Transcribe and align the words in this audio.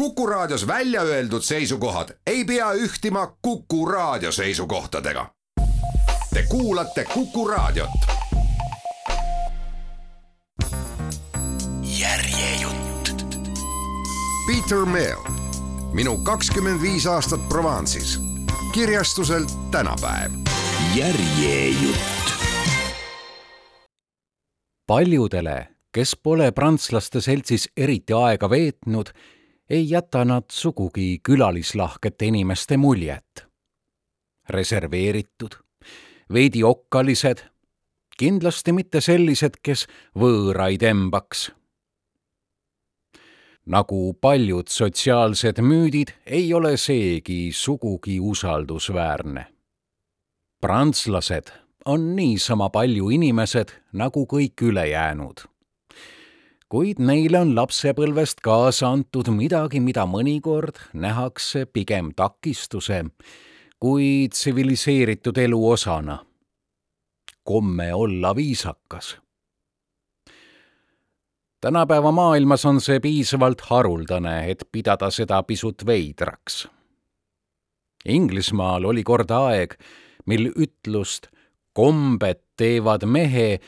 Kuku 0.00 0.26
Raadios 0.26 0.66
välja 0.66 1.02
öeldud 1.02 1.42
seisukohad 1.42 2.08
ei 2.26 2.44
pea 2.44 2.72
ühtima 2.72 3.36
Kuku 3.42 3.86
Raadio 3.86 4.32
seisukohtadega. 4.32 5.26
Te 6.34 6.42
kuulate 6.48 7.04
Kuku 7.04 7.48
Raadiot. 7.48 7.90
järjejutt. 11.82 13.10
Peter 14.46 14.84
Mill, 14.84 15.36
minu 15.92 16.16
kakskümmend 16.16 16.82
viis 16.82 17.06
aastat 17.06 17.40
Provence'is, 17.48 18.20
kirjastuselt 18.72 19.70
tänapäev. 19.70 20.32
järjejutt. 20.94 22.32
paljudele, 24.86 25.68
kes 25.92 26.16
pole 26.22 26.52
prantslaste 26.52 27.20
seltsis 27.20 27.68
eriti 27.76 28.12
aega 28.12 28.50
veetnud 28.50 29.08
ei 29.70 29.90
jäta 29.90 30.24
nad 30.24 30.44
sugugi 30.50 31.20
külalislahkete 31.22 32.26
inimeste 32.26 32.76
muljet. 32.76 33.46
reserveeritud, 34.48 35.50
veidi 36.32 36.64
okkalised, 36.64 37.38
kindlasti 38.18 38.72
mitte 38.72 39.00
sellised, 39.00 39.60
kes 39.62 39.86
võõraid 40.18 40.82
embaks. 40.82 41.52
nagu 43.66 44.14
paljud 44.20 44.68
sotsiaalsed 44.68 45.62
müüdid, 45.62 46.10
ei 46.26 46.54
ole 46.54 46.76
seegi 46.76 47.52
sugugi 47.52 48.20
usaldusväärne. 48.20 49.46
prantslased 50.60 51.52
on 51.84 52.16
niisama 52.16 52.70
palju 52.70 53.10
inimesed 53.10 53.70
nagu 53.92 54.26
kõik 54.26 54.62
ülejäänud 54.62 55.49
kuid 56.70 57.00
neile 57.02 57.40
on 57.42 57.54
lapsepõlvest 57.56 58.44
kaasa 58.46 58.92
antud 58.94 59.28
midagi, 59.34 59.80
mida 59.82 60.04
mõnikord 60.06 60.78
nähakse 60.94 61.64
pigem 61.66 62.12
takistuse 62.14 63.02
kui 63.80 64.28
tsiviliseeritud 64.30 65.38
elu 65.38 65.70
osana. 65.70 66.24
komme 67.42 67.94
olla 67.94 68.36
viisakas. 68.36 69.18
tänapäeva 71.60 72.12
maailmas 72.12 72.64
on 72.64 72.80
see 72.80 73.00
piisavalt 73.00 73.60
haruldane, 73.60 74.50
et 74.50 74.68
pidada 74.72 75.10
seda 75.10 75.42
pisut 75.42 75.86
veidraks. 75.86 76.68
Inglismaal 78.04 78.84
oli 78.84 79.02
kord 79.02 79.30
aeg, 79.30 79.74
mil 80.26 80.52
ütlust 80.56 81.26
kombed 81.72 82.40
teevad 82.56 83.04
mehe 83.04 83.60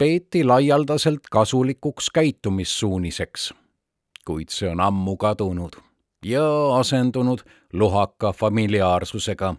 peeti 0.00 0.44
laialdaselt 0.44 1.20
kasulikuks 1.30 2.10
käitumissuuniseks. 2.10 3.54
kuid 4.24 4.48
see 4.48 4.68
on 4.68 4.80
ammu 4.80 5.16
kadunud 5.16 5.76
ja 6.24 6.44
asendunud 6.76 7.38
lohaka 7.72 8.32
familiaarsusega. 8.32 9.54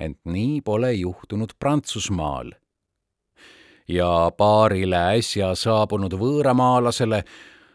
ent 0.00 0.18
nii 0.24 0.60
pole 0.60 0.92
juhtunud 0.92 1.48
Prantsusmaal. 1.58 2.52
ja 3.88 4.32
paarile 4.36 4.96
äsja 4.96 5.54
saabunud 5.54 6.12
võõramaalasele, 6.12 7.22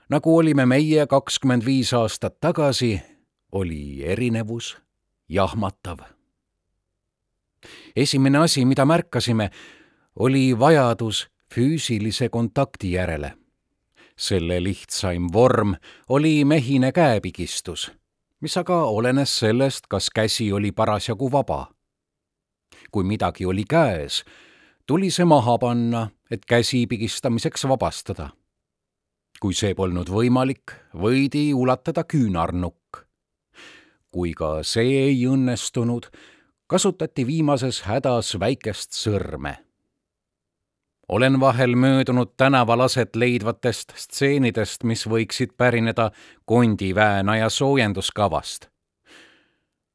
nagu 0.10 0.38
olime 0.38 0.66
meie 0.66 1.08
kakskümmend 1.08 1.66
viis 1.66 1.94
aastat 1.94 2.38
tagasi, 2.40 3.02
oli 3.52 4.04
erinevus 4.04 4.78
jahmatav. 5.30 5.98
esimene 7.96 8.38
asi, 8.38 8.66
mida 8.66 8.86
märkasime, 8.86 9.50
oli 10.20 10.60
vajadus 10.60 11.28
füüsilise 11.56 12.30
kontakti 12.30 12.92
järele. 12.92 13.34
selle 14.18 14.64
lihtsaim 14.64 15.28
vorm 15.34 15.74
oli 16.10 16.46
mehine 16.46 16.92
käepigistus, 16.92 17.92
mis 18.40 18.58
aga 18.58 18.84
olenes 18.84 19.40
sellest, 19.40 19.88
kas 19.90 20.10
käsi 20.10 20.52
oli 20.52 20.72
parasjagu 20.72 21.32
vaba. 21.32 21.68
kui 22.92 23.04
midagi 23.04 23.46
oli 23.46 23.64
käes, 23.70 24.24
tuli 24.88 25.12
see 25.12 25.26
maha 25.26 25.58
panna, 25.58 26.10
et 26.32 26.46
käsi 26.46 26.88
pigistamiseks 26.88 27.68
vabastada. 27.68 28.30
kui 29.40 29.54
see 29.54 29.76
polnud 29.76 30.08
võimalik, 30.10 30.72
võidi 30.94 31.54
ulatada 31.54 32.04
küünarnukk. 32.04 33.04
kui 34.12 34.34
ka 34.34 34.64
see 34.64 35.12
ei 35.12 35.28
õnnestunud, 35.28 36.08
kasutati 36.68 37.28
viimases 37.28 37.82
hädas 37.82 38.40
väikest 38.40 38.92
sõrme 38.94 39.66
olen 41.10 41.40
vahel 41.40 41.76
möödunud 41.76 42.28
tänaval 42.38 42.80
aset 42.80 43.16
leidvatest 43.16 43.94
stseenidest, 43.96 44.84
mis 44.84 45.06
võiksid 45.10 45.54
pärineda 45.58 46.12
kondiväänaja 46.46 47.50
soojenduskavast. 47.50 48.68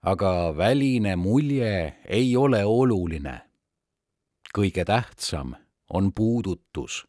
aga 0.03 0.57
väline 0.57 1.17
mulje 1.17 1.97
ei 2.09 2.37
ole 2.37 2.65
oluline. 2.65 3.41
kõige 4.59 4.85
tähtsam 4.85 5.55
on 5.93 6.13
puudutus. 6.13 7.09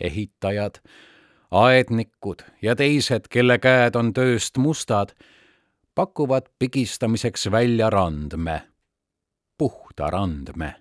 ehitajad, 0.00 0.74
aednikud 1.50 2.42
ja 2.62 2.76
teised, 2.76 3.28
kelle 3.30 3.58
käed 3.58 3.96
on 3.96 4.12
tööst 4.12 4.56
mustad, 4.56 5.14
pakuvad 5.94 6.48
pigistamiseks 6.58 7.50
välja 7.50 7.90
randme, 7.90 8.62
puhta 9.58 10.10
randme 10.10 10.74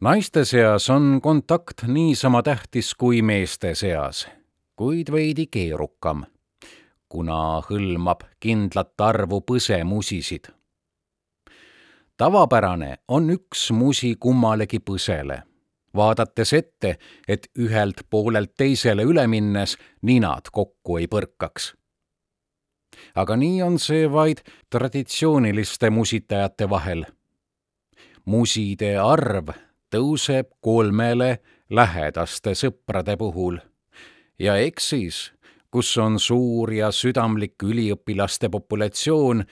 naiste 0.00 0.44
seas 0.44 0.90
on 0.90 1.20
kontakt 1.22 1.82
niisama 1.86 2.42
tähtis 2.42 2.94
kui 2.94 3.22
meeste 3.22 3.74
seas, 3.74 4.28
kuid 4.76 5.10
veidi 5.12 5.46
keerukam, 5.50 6.24
kuna 7.08 7.60
hõlmab 7.70 8.22
kindlat 8.40 9.00
arvu 9.00 9.40
põsemusisid. 9.40 10.52
tavapärane 12.16 12.96
on 13.08 13.30
üks 13.30 13.70
musi 13.72 14.14
kummalegi 14.20 14.78
põsele, 14.78 15.42
vaadates 15.94 16.52
ette, 16.52 16.98
et 17.28 17.50
ühelt 17.58 18.06
poolelt 18.10 18.54
teisele 18.56 19.02
üle 19.02 19.26
minnes 19.26 19.76
ninad 20.02 20.50
kokku 20.52 20.98
ei 20.98 21.06
põrkaks 21.06 21.74
aga 23.14 23.36
nii 23.36 23.62
on 23.62 23.78
see 23.78 24.06
vaid 24.10 24.42
traditsiooniliste 24.70 25.90
musitajate 25.90 26.70
vahel. 26.70 27.04
muside 28.24 28.98
arv 28.98 29.48
tõuseb 29.90 30.50
kolmele 30.60 31.38
lähedaste 31.70 32.54
sõprade 32.54 33.16
puhul. 33.16 33.58
ja 34.38 34.56
eks 34.56 34.88
siis, 34.88 35.32
kus 35.70 35.96
on 35.98 36.18
suur 36.18 36.72
ja 36.72 36.90
südamlik 36.90 37.62
üliõpilaste 37.62 38.48
populatsioon, 38.48 39.44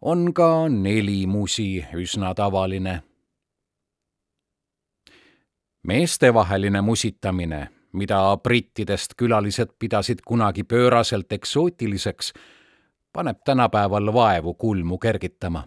on 0.00 0.32
ka 0.34 0.68
neli 0.68 1.26
musi 1.26 1.84
üsna 1.94 2.34
tavaline. 2.34 3.02
meestevaheline 5.82 6.80
musitamine, 6.80 7.68
mida 7.92 8.36
brittidest 8.36 9.14
külalised 9.14 9.68
pidasid 9.78 10.20
kunagi 10.20 10.64
pööraselt 10.64 11.32
eksootiliseks, 11.32 12.32
paneb 13.12 13.40
tänapäeval 13.44 14.12
vaevu 14.12 14.54
kulmu 14.54 14.98
kergitama 14.98 15.64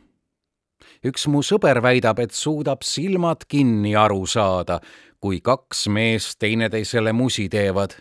üks 1.06 1.28
mu 1.28 1.42
sõber 1.44 1.82
väidab, 1.84 2.20
et 2.20 2.32
suudab 2.32 2.84
silmad 2.86 3.46
kinni 3.48 3.96
aru 3.96 4.26
saada, 4.26 4.80
kui 5.20 5.42
kaks 5.42 5.88
meest 5.88 6.40
teineteisele 6.40 7.14
musi 7.14 7.50
teevad. 7.50 7.96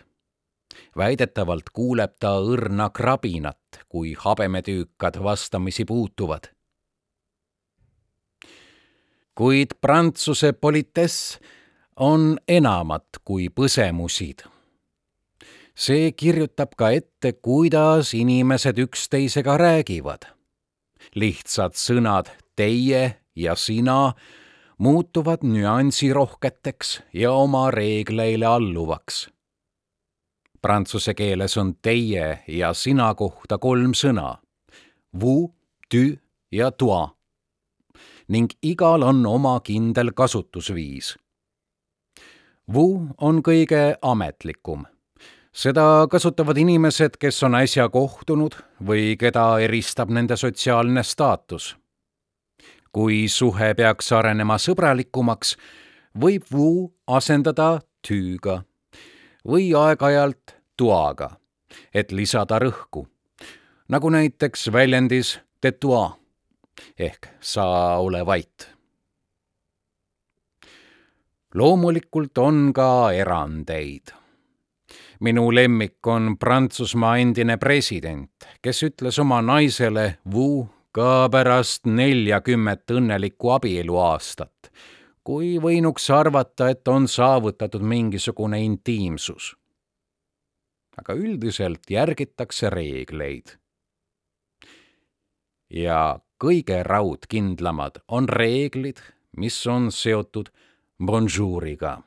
väidetavalt 0.97 1.69
kuuleb 1.69 2.15
ta 2.19 2.39
õrna 2.39 2.89
krabinat, 2.89 3.85
kui 3.89 4.13
habemetüükad 4.13 5.23
vastamisi 5.23 5.85
puutuvad. 5.85 6.49
kuid 9.35 9.73
prantsuse 9.81 10.53
politess 10.53 11.39
on 11.95 12.37
enamat 12.47 13.21
kui 13.25 13.49
põsemusid 13.49 14.43
see 15.75 16.11
kirjutab 16.11 16.75
ka 16.77 16.91
ette, 16.91 17.33
kuidas 17.33 18.13
inimesed 18.13 18.77
üksteisega 18.77 19.57
räägivad. 19.57 20.27
lihtsad 21.15 21.73
sõnad 21.73 22.29
teie 22.55 23.21
ja 23.35 23.55
sina 23.55 24.13
muutuvad 24.77 25.43
nüansirohketeks 25.43 27.01
ja 27.13 27.31
oma 27.31 27.71
reegleile 27.71 28.45
alluvaks. 28.45 29.29
Prantsuse 30.61 31.13
keeles 31.13 31.57
on 31.57 31.75
teie 31.81 32.43
ja 32.47 32.73
sina 32.73 33.13
kohta 33.15 33.57
kolm 33.57 33.93
sõna 33.97 34.37
vous, 35.21 35.51
tu 35.89 36.17
ja 36.51 36.71
toi 36.71 37.09
ning 38.31 38.53
igal 38.63 39.03
on 39.03 39.25
oma 39.25 39.59
kindel 39.59 40.13
kasutusviis. 40.15 41.17
Vous 42.73 43.09
on 43.17 43.41
kõige 43.43 43.97
ametlikum 44.01 44.85
seda 45.51 46.07
kasutavad 46.11 46.57
inimesed, 46.57 47.17
kes 47.19 47.43
on 47.43 47.57
äsja 47.59 47.89
kohtunud 47.91 48.55
või 48.87 49.17
keda 49.19 49.59
eristab 49.59 50.09
nende 50.09 50.37
sotsiaalne 50.39 51.03
staatus 51.03 51.75
kui 52.91 53.27
suhe 53.29 53.73
peaks 53.75 54.11
arenema 54.11 54.57
sõbralikumaks, 54.59 55.55
võib 56.17 56.47
Wu 56.51 56.91
asendada 57.07 57.79
tüüga 58.07 58.61
või 59.47 59.71
aeg-ajalt 59.77 60.55
tuaga, 60.77 61.31
et 61.93 62.11
lisada 62.11 62.59
rõhku, 62.59 63.05
nagu 63.89 64.09
näiteks 64.11 64.67
väljendis 64.73 65.39
tetua 65.61 66.17
ehk 66.99 67.27
sa 67.39 67.97
ole 67.99 68.25
vait. 68.25 68.67
loomulikult 71.53 72.37
on 72.37 72.71
ka 72.73 73.11
erandeid 73.11 74.13
minu 75.21 75.51
lemmik 75.51 76.07
on 76.07 76.37
Prantsusmaa 76.37 77.17
endine 77.21 77.57
president, 77.57 78.31
kes 78.61 78.83
ütles 78.83 79.19
oma 79.21 79.41
naisele 79.41 80.17
Wu 80.33 80.65
ka 80.91 81.29
pärast 81.31 81.85
neljakümmet 81.85 82.91
õnnelikku 82.91 83.53
abieluaastat, 83.55 84.71
kui 85.23 85.55
võinuks 85.63 86.09
arvata, 86.11 86.69
et 86.69 86.87
on 86.87 87.07
saavutatud 87.07 87.81
mingisugune 87.81 88.61
intiimsus. 88.63 89.55
aga 90.97 91.13
üldiselt 91.13 91.89
järgitakse 91.89 92.69
reegleid. 92.69 93.57
ja 95.69 96.19
kõige 96.43 96.83
raudkindlamad 96.83 98.03
on 98.07 98.29
reeglid, 98.29 98.99
mis 99.37 99.67
on 99.67 99.91
seotud 99.91 100.49
bonjouriga 100.99 102.01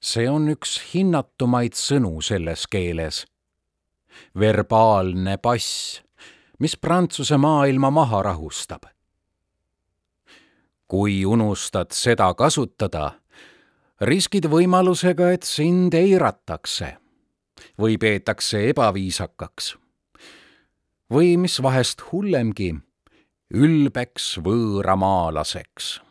see 0.00 0.28
on 0.30 0.46
üks 0.52 0.78
hinnatumaid 0.92 1.74
sõnu 1.74 2.20
selles 2.22 2.66
keeles. 2.70 3.26
verbaalne 4.38 5.36
pass, 5.38 6.02
mis 6.58 6.76
Prantsuse 6.76 7.36
maailma 7.36 7.90
maha 7.90 8.22
rahustab. 8.22 8.82
kui 10.88 11.24
unustad 11.24 11.92
seda 11.92 12.34
kasutada, 12.34 13.20
riskid 14.00 14.46
võimalusega, 14.48 15.32
et 15.32 15.42
sind 15.42 15.94
eiratakse 15.94 16.96
või 17.78 17.98
peetakse 17.98 18.68
ebaviisakaks. 18.70 19.76
või 21.10 21.36
mis 21.36 21.62
vahest 21.62 22.02
hullemgi, 22.12 22.74
ülbeks 23.54 24.38
võõramaalaseks 24.38 26.08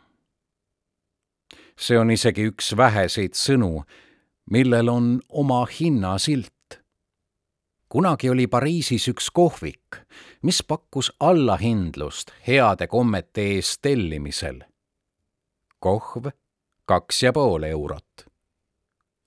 see 1.78 1.98
on 1.98 2.10
isegi 2.10 2.48
üks 2.50 2.72
väheseid 2.76 3.36
sõnu, 3.38 3.84
millel 4.50 4.90
on 4.90 5.18
oma 5.28 5.64
hinnasilt. 5.70 6.54
kunagi 7.88 8.30
oli 8.30 8.46
Pariisis 8.46 9.08
üks 9.08 9.30
kohvik, 9.32 10.02
mis 10.42 10.62
pakkus 10.62 11.12
allahindlust 11.20 12.30
heade 12.46 12.86
kommete 12.86 13.42
eest 13.42 13.82
tellimisel. 13.82 14.60
kohv 15.78 16.26
kaks 16.84 17.22
ja 17.22 17.32
pool 17.32 17.62
eurot. 17.62 18.26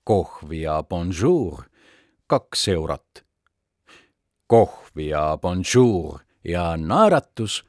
kohv 0.03 0.53
ja 0.53 0.83
bonjour 0.83 1.63
kaks 2.27 2.67
eurot. 2.67 3.25
kohv 4.47 4.99
ja 4.99 5.37
bonjour 5.41 6.19
ja 6.43 6.77
naeratus 6.77 7.65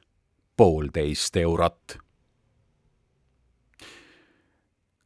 poolteist 0.57 1.37
eurot 1.37 2.03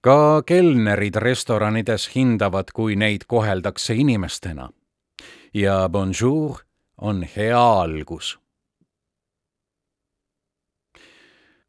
ka 0.08 0.42
kelnerid 0.48 1.18
restoranides 1.20 2.06
hindavad, 2.14 2.70
kui 2.72 2.96
neid 2.96 3.26
koheldakse 3.28 3.96
inimestena. 3.96 4.70
ja 5.54 5.90
bonjour 5.90 6.67
on 6.98 7.24
hea 7.36 7.82
algus. 7.82 8.38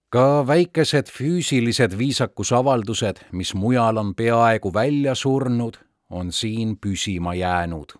ka 0.09 0.47
väikesed 0.47 1.11
füüsilised 1.13 1.99
viisakusavaldused, 1.99 3.17
mis 3.33 3.55
mujal 3.55 3.97
on 3.97 4.15
peaaegu 4.15 4.73
välja 4.75 5.15
surnud, 5.15 5.77
on 6.11 6.33
siin 6.33 6.79
püsima 6.81 7.35
jäänud. 7.35 7.93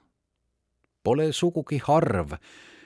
Pole 1.05 1.33
sugugi 1.33 1.81
harv, 1.85 2.33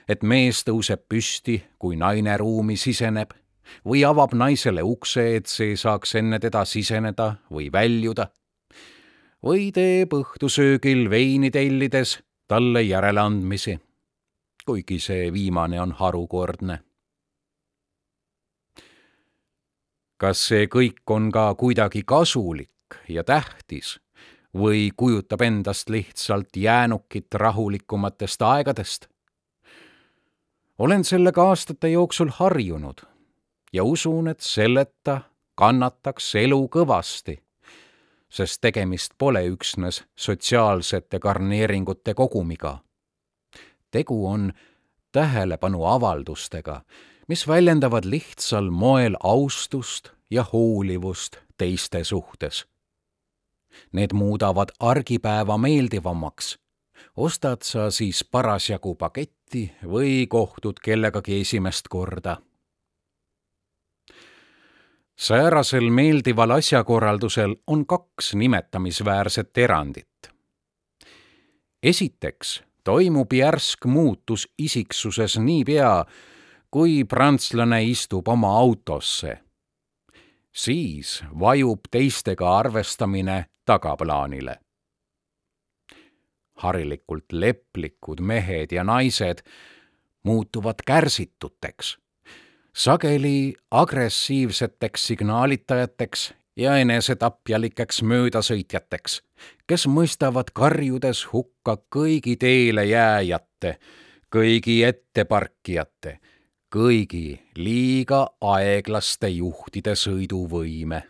et 0.07 0.23
mees 0.23 0.63
tõuseb 0.67 1.05
püsti, 1.09 1.61
kui 1.79 1.95
naine 1.95 2.35
ruumi 2.37 2.75
siseneb 2.77 3.31
või 3.87 4.03
avab 4.03 4.35
naisele 4.35 4.83
ukse, 4.83 5.23
et 5.37 5.47
see 5.47 5.77
saaks 5.79 6.15
enne 6.19 6.39
teda 6.39 6.65
siseneda 6.65 7.35
või 7.51 7.71
väljuda. 7.71 8.27
või 9.43 9.71
teeb 9.75 10.13
õhtusöögil 10.15 11.09
veini 11.09 11.49
tellides 11.51 12.19
talle 12.47 12.81
järeleandmisi, 12.81 13.79
kuigi 14.65 14.99
see 14.99 15.33
viimane 15.33 15.81
on 15.81 15.91
harukordne. 15.91 16.79
kas 20.17 20.47
see 20.47 20.67
kõik 20.71 21.03
on 21.11 21.31
ka 21.31 21.55
kuidagi 21.59 22.03
kasulik 22.07 22.95
ja 23.09 23.23
tähtis 23.23 23.99
või 24.55 24.91
kujutab 24.97 25.41
endast 25.41 25.89
lihtsalt 25.89 26.55
jäänukit 26.55 27.33
rahulikumatest 27.33 28.41
aegadest? 28.41 29.07
olen 30.77 31.03
sellega 31.03 31.49
aastate 31.49 31.89
jooksul 31.89 32.29
harjunud 32.29 33.03
ja 33.73 33.83
usun, 33.83 34.27
et 34.27 34.39
selleta 34.39 35.21
kannataks 35.55 36.35
elu 36.35 36.59
kõvasti, 36.71 37.37
sest 38.29 38.61
tegemist 38.61 39.13
pole 39.17 39.45
üksnes 39.49 40.03
sotsiaalsete 40.15 41.19
garneeringute 41.19 42.13
kogumiga. 42.13 42.77
Tegu 43.93 44.17
on 44.27 44.49
tähelepanuavaldustega, 45.11 46.81
mis 47.27 47.47
väljendavad 47.47 48.05
lihtsal 48.09 48.69
moel 48.69 49.15
austust 49.23 50.09
ja 50.29 50.45
hoolivust 50.53 51.37
teiste 51.57 52.03
suhtes. 52.03 52.65
Need 53.91 54.13
muudavad 54.13 54.73
argipäeva 54.79 55.57
meeldivamaks 55.57 56.57
ostad 57.17 57.61
sa 57.61 57.91
siis 57.91 58.23
parasjagu 58.23 58.95
paketti 58.95 59.67
või 59.85 60.25
kohtud 60.29 60.81
kellegagi 60.83 61.41
esimest 61.41 61.89
korda 61.89 62.37
säärasel 65.15 65.89
meeldival 65.89 66.51
asjakorraldusel 66.51 67.55
on 67.67 67.85
kaks 67.85 68.33
nimetamisväärset 68.35 69.57
erandit. 69.57 70.07
esiteks 71.83 72.63
toimub 72.83 73.33
järsk 73.33 73.85
muutus 73.85 74.47
isiksuses 74.57 75.37
niipea, 75.37 76.05
kui 76.71 77.03
prantslane 77.03 77.83
istub 77.83 78.27
oma 78.27 78.57
autosse. 78.57 79.39
siis 80.51 81.23
vajub 81.39 81.79
teistega 81.91 82.57
arvestamine 82.57 83.45
tagaplaanile. 83.65 84.59
harilikult 86.55 87.31
leplikud 87.31 88.21
mehed 88.21 88.71
ja 88.71 88.83
naised 88.83 89.41
muutuvad 90.23 90.75
kärsituteks 90.85 91.97
sageli 92.75 93.53
agressiivseteks 93.71 95.07
signaalitajateks 95.07 96.33
ja 96.55 96.75
enesetapjalikeks 96.77 98.01
möödasõitjateks, 98.03 99.21
kes 99.67 99.87
mõistavad 99.87 100.51
karjudes 100.53 101.25
hukka 101.33 101.77
kõigi 101.95 102.35
teele 102.39 102.85
jääjate, 102.85 103.77
kõigi 104.33 104.83
etteparkijate, 104.87 106.19
kõigi 106.73 107.39
liiga 107.57 108.27
aeglaste 108.41 109.29
juhtide 109.29 109.95
sõiduvõime. 109.95 111.03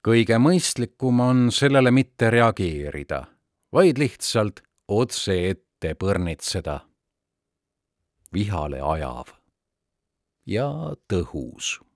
kõige 0.00 0.38
mõistlikum 0.38 1.20
on 1.20 1.52
sellele 1.52 1.90
mitte 1.90 2.30
reageerida, 2.30 3.26
vaid 3.72 3.98
lihtsalt 3.98 4.62
otse 4.88 5.36
ette 5.50 5.94
põrnitseda 5.94 6.80
vihale 8.32 8.80
ajav 8.80 9.34
ja 10.46 10.96
tõhus. 11.12 11.89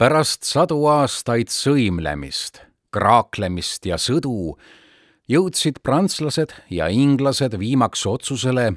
Pärast 0.00 0.46
sadu 0.48 0.78
aastaid 0.88 1.50
sõimlemist, 1.52 2.62
kraaklemist 2.88 3.84
ja 3.84 3.98
sõdu 4.00 4.54
jõudsid 5.28 5.82
prantslased 5.84 6.54
ja 6.72 6.86
inglased 6.88 7.58
viimaks 7.60 8.06
otsusele, 8.08 8.72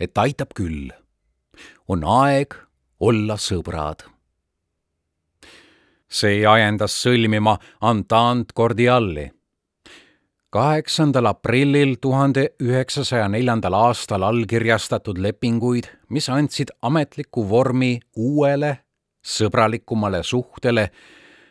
et 0.00 0.16
aitab 0.18 0.56
küll. 0.56 0.88
on 1.88 2.00
aeg 2.04 2.56
olla 3.00 3.36
sõbrad. 3.36 4.08
see 6.08 6.46
ajendas 6.46 6.96
sõlmima 6.96 7.58
Entente 7.82 8.54
Cordiali 8.56 9.30
kaheksandal 10.54 11.26
aprillil 11.26 11.96
tuhande 12.00 12.54
üheksasaja 12.62 13.28
neljandal 13.28 13.74
aastal 13.74 14.22
allkirjastatud 14.22 15.18
lepinguid, 15.18 15.90
mis 16.08 16.28
andsid 16.28 16.70
ametliku 16.82 17.48
vormi 17.48 18.00
uuele, 18.16 18.83
sõbralikumale 19.24 20.22
suhtele 20.22 20.90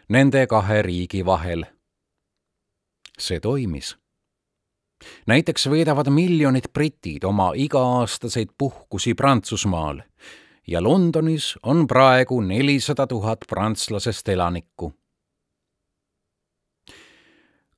nende 0.10 0.48
kahe 0.48 0.82
riigi 0.82 1.26
vahel. 1.26 1.66
see 3.20 3.40
toimis. 3.40 3.98
näiteks 5.28 5.70
veedavad 5.70 6.10
miljonid 6.10 6.72
britid 6.74 7.24
oma 7.24 7.52
iga-aastaseid 7.56 8.50
puhkusi 8.58 9.14
Prantsusmaal 9.14 10.02
ja 10.68 10.84
Londonis 10.84 11.56
on 11.64 11.88
praegu 11.88 12.42
nelisada 12.42 13.08
tuhat 13.08 13.40
prantslasest 13.50 14.30
elanikku 14.30 14.94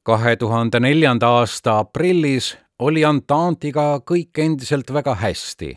kahe 0.06 0.36
tuhande 0.36 0.80
neljanda 0.80 1.30
aasta 1.40 1.80
aprillis 1.82 2.52
oli 2.80 3.02
Entente'iga 3.08 3.86
kõik 4.12 4.38
endiselt 4.44 4.92
väga 4.94 5.16
hästi 5.18 5.72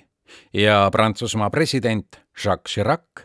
ja 0.52 0.82
Prantsusmaa 0.92 1.48
president 1.50 2.20
Jacques 2.44 2.74
Chirac 2.74 3.24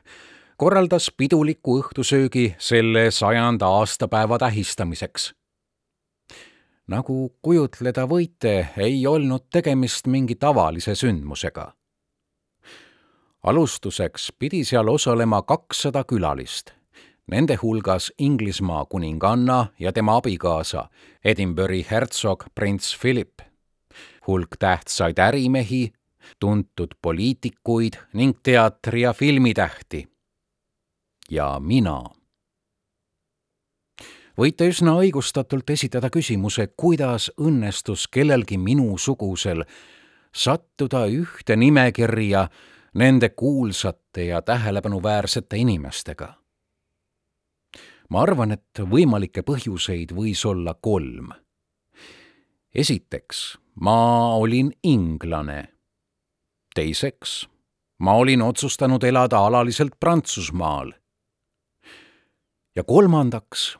korraldas 0.57 1.11
piduliku 1.17 1.79
õhtusöögi 1.81 2.55
selle 2.57 3.11
sajanda 3.11 3.67
aastapäeva 3.67 4.37
tähistamiseks. 4.37 5.33
nagu 6.87 7.35
kujutleda 7.41 8.03
võite, 8.07 8.67
ei 8.77 9.07
olnud 9.07 9.47
tegemist 9.49 10.07
mingi 10.07 10.35
tavalise 10.35 10.95
sündmusega. 10.95 11.73
alustuseks 13.43 14.31
pidi 14.39 14.63
seal 14.63 14.87
osalema 14.87 15.41
kakssada 15.41 16.03
külalist 16.03 16.73
nende 17.27 17.55
hulgas 17.61 18.11
Inglismaa 18.17 18.85
kuninganna 18.85 19.67
ja 19.79 19.93
tema 19.93 20.17
abikaasa, 20.17 20.89
Edinburghi 21.25 21.85
hertsog 21.91 22.43
prints 22.55 22.97
Philip, 23.01 23.41
hulk 24.27 24.57
tähtsaid 24.59 25.19
ärimehi, 25.19 25.93
tuntud 26.39 26.95
poliitikuid 27.01 27.93
ning 28.13 28.37
teatri- 28.43 29.01
ja 29.01 29.13
filmitähti. 29.13 30.12
Ja 31.29 31.59
mina. 31.59 32.01
võite 34.37 34.67
üsna 34.67 34.95
õigustatult 34.97 35.69
esitada 35.69 36.09
küsimuse, 36.09 36.67
kuidas 36.77 37.31
õnnestus 37.37 38.07
kellelgi 38.07 38.57
minusugusel 38.57 39.63
sattuda 40.33 41.05
ühte 41.05 41.55
nimekirja 41.55 42.47
nende 42.93 43.29
kuulsate 43.29 44.25
ja 44.25 44.41
tähelepanuväärsete 44.41 45.57
inimestega 45.57 46.43
ma 48.13 48.21
arvan, 48.21 48.53
et 48.53 48.81
võimalikke 48.89 49.41
põhjuseid 49.45 50.13
võis 50.13 50.43
olla 50.45 50.73
kolm. 50.73 51.31
esiteks, 52.75 53.57
ma 53.75 54.35
olin 54.35 54.71
inglane. 54.83 55.73
teiseks, 56.75 57.47
ma 57.99 58.15
olin 58.15 58.41
otsustanud 58.41 59.03
elada 59.03 59.45
alaliselt 59.45 59.99
Prantsusmaal. 59.99 60.93
Ja 62.75 62.83
kolmandaks, 62.83 63.77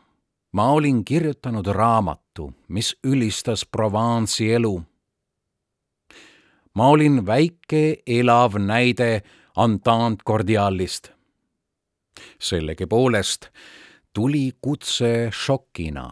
ma 0.52 0.72
olin 0.72 1.06
kirjutanud 1.06 1.68
raamatu, 1.68 2.54
mis 2.68 2.96
ülistas 3.04 3.66
Provence'i 3.66 4.52
elu. 4.54 4.84
ma 6.74 6.88
olin 6.88 7.26
väike 7.26 7.98
elav 8.08 8.58
näide 8.58 9.22
Entente 9.58 10.24
Cordialist. 10.28 11.10
sellegipoolest 12.40 13.48
tuli 14.14 14.52
kutse 14.62 15.30
šokina. 15.32 16.12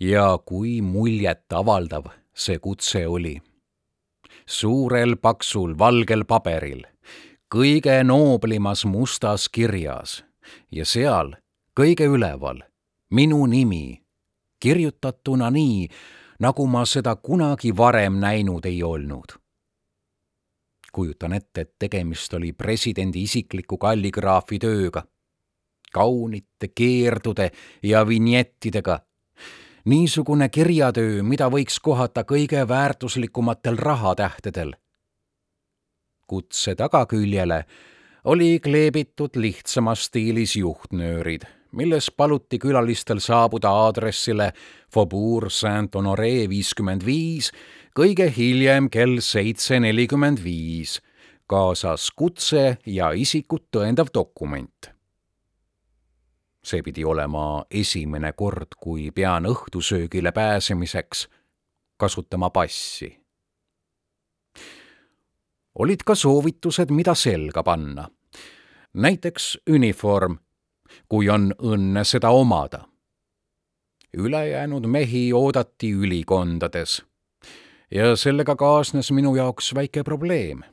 ja 0.00 0.38
kui 0.44 0.82
muljetavaldav 0.82 2.04
see 2.34 2.58
kutse 2.58 3.06
oli. 3.06 3.42
suurel 4.46 5.16
paksul 5.16 5.78
valgel 5.78 6.24
paberil, 6.24 6.84
kõige 7.54 8.04
nooblimas 8.04 8.84
mustas 8.84 9.48
kirjas 9.48 10.29
ja 10.72 10.84
seal 10.84 11.34
kõige 11.76 12.06
üleval 12.06 12.62
minu 13.10 13.46
nimi, 13.46 14.02
kirjutatuna 14.60 15.50
nii, 15.50 15.88
nagu 16.40 16.66
ma 16.66 16.84
seda 16.86 17.16
kunagi 17.16 17.76
varem 17.76 18.20
näinud 18.20 18.66
ei 18.66 18.82
olnud 18.82 19.36
kujutan 20.92 21.32
ette, 21.32 21.60
et 21.60 21.74
tegemist 21.78 22.34
oli 22.34 22.52
presidendi 22.52 23.22
isikliku 23.22 23.78
kalligraafi 23.78 24.58
tööga 24.58 25.04
kaunite 25.92 26.68
keerdude 26.74 27.50
ja 27.82 28.06
vinjettidega. 28.08 29.00
niisugune 29.84 30.48
kirjatöö, 30.48 31.22
mida 31.22 31.48
võiks 31.48 31.80
kohata 31.82 32.22
kõige 32.24 32.68
väärtuslikumatel 32.68 33.76
rahatähtedel. 33.76 34.72
kutse 36.26 36.74
tagaküljele 36.74 37.64
oli 38.24 38.60
kleebitud 38.60 39.36
lihtsamas 39.36 40.04
stiilis 40.04 40.56
juhtnöörid, 40.56 41.42
milles 41.72 42.10
paluti 42.16 42.58
külalistel 42.58 43.18
saabuda 43.18 43.70
aadressile 43.70 44.52
Faubourg 44.92 45.50
Saint-Honoré 45.50 46.48
viiskümmend 46.48 47.06
viis 47.06 47.52
kõige 47.96 48.30
hiljem 48.36 48.90
kell 48.90 49.20
seitse 49.20 49.80
nelikümmend 49.80 50.42
viis, 50.44 51.00
kaasas 51.46 52.10
kutse 52.16 52.78
ja 52.86 53.12
isikut 53.12 53.68
tõendav 53.72 54.12
dokument 54.14 54.92
see 56.62 56.82
pidi 56.84 57.04
olema 57.04 57.64
esimene 57.70 58.32
kord, 58.36 58.76
kui 58.80 59.10
pean 59.10 59.48
õhtusöögile 59.48 60.32
pääsemiseks 60.32 61.28
kasutama 61.96 62.50
passi. 62.50 63.19
Olid 65.78 66.04
ka 66.06 66.14
soovitused, 66.14 66.90
mida 66.90 67.14
selga 67.14 67.62
panna. 67.62 68.08
näiteks 68.94 69.58
uniform, 69.70 70.38
kui 71.08 71.28
on 71.30 71.52
õnne 71.58 72.04
seda 72.04 72.30
omada. 72.30 72.84
ülejäänud 74.16 74.86
mehi 74.86 75.32
oodati 75.32 75.92
ülikondades 75.92 77.02
ja 77.90 78.16
sellega 78.16 78.56
kaasnes 78.56 79.10
minu 79.10 79.36
jaoks 79.36 79.74
väike 79.74 80.02
probleem. 80.02 80.64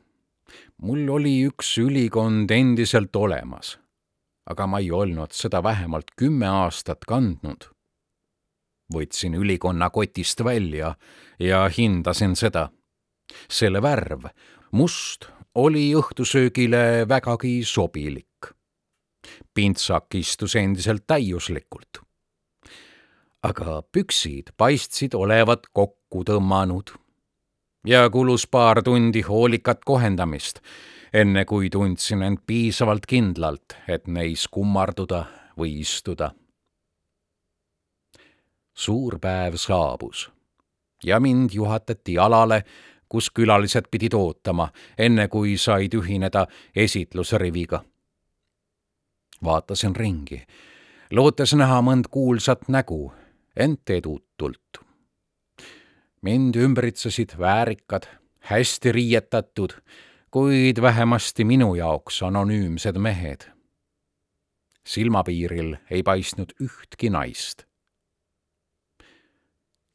mul 0.77 1.09
oli 1.09 1.47
üks 1.47 1.77
ülikond 1.77 2.51
endiselt 2.51 3.15
olemas 3.15 3.77
aga 4.47 4.67
ma 4.67 4.79
ei 4.79 4.91
olnud 4.91 5.35
seda 5.35 5.61
vähemalt 5.63 6.13
kümme 6.15 6.47
aastat 6.47 7.05
kandnud. 7.07 7.67
võtsin 8.93 9.33
ülikonna 9.35 9.89
kotist 9.89 10.43
välja 10.43 10.95
ja 11.39 11.67
hindasin 11.67 12.35
seda. 12.35 12.69
selle 13.51 13.81
värv, 13.81 14.29
must, 14.71 15.29
oli 15.55 15.93
õhtusöögile 15.95 17.07
vägagi 17.09 17.63
sobilik. 17.63 18.25
pintsak 19.53 20.15
istus 20.15 20.55
endiselt 20.55 21.03
täiuslikult. 21.07 21.99
aga 23.43 23.81
püksid 23.91 24.53
paistsid 24.57 25.13
olevat 25.13 25.67
kokku 25.73 26.23
tõmmanud 26.23 26.95
ja 27.85 28.09
kulus 28.09 28.47
paar 28.47 28.83
tundi 28.83 29.21
hoolikat 29.21 29.85
kohendamist 29.85 30.59
enne 31.13 31.45
kui 31.45 31.69
tundsin 31.69 32.21
end 32.23 32.43
piisavalt 32.47 33.05
kindlalt, 33.07 33.77
et 33.87 34.07
neis 34.07 34.47
kummarduda 34.47 35.25
või 35.57 35.79
istuda. 35.81 36.31
suur 38.77 39.17
päev 39.19 39.55
saabus 39.57 40.27
ja 41.03 41.19
mind 41.19 41.49
juhatati 41.53 42.17
alale, 42.17 42.63
kus 43.09 43.29
külalised 43.29 43.89
pidid 43.91 44.13
ootama, 44.13 44.69
enne 44.97 45.27
kui 45.27 45.57
said 45.57 45.93
ühineda 45.93 46.47
esitlusriviga. 46.75 47.83
vaatasin 49.43 49.95
ringi, 49.95 50.41
lootes 51.11 51.53
näha 51.53 51.81
mõnd 51.81 52.09
kuulsat 52.11 52.67
nägu, 52.67 53.11
ent 53.55 53.89
edutult. 53.89 54.83
mind 56.21 56.55
ümbritsesid 56.55 57.37
väärikad, 57.37 58.07
hästi 58.39 58.91
riietatud 58.91 59.73
kuid 60.31 60.81
vähemasti 60.81 61.43
minu 61.43 61.75
jaoks 61.75 62.23
anonüümsed 62.23 62.97
mehed. 62.97 63.41
silmapiiril 64.87 65.75
ei 65.91 66.03
paistnud 66.03 66.51
ühtki 66.63 67.09
naist. 67.09 67.66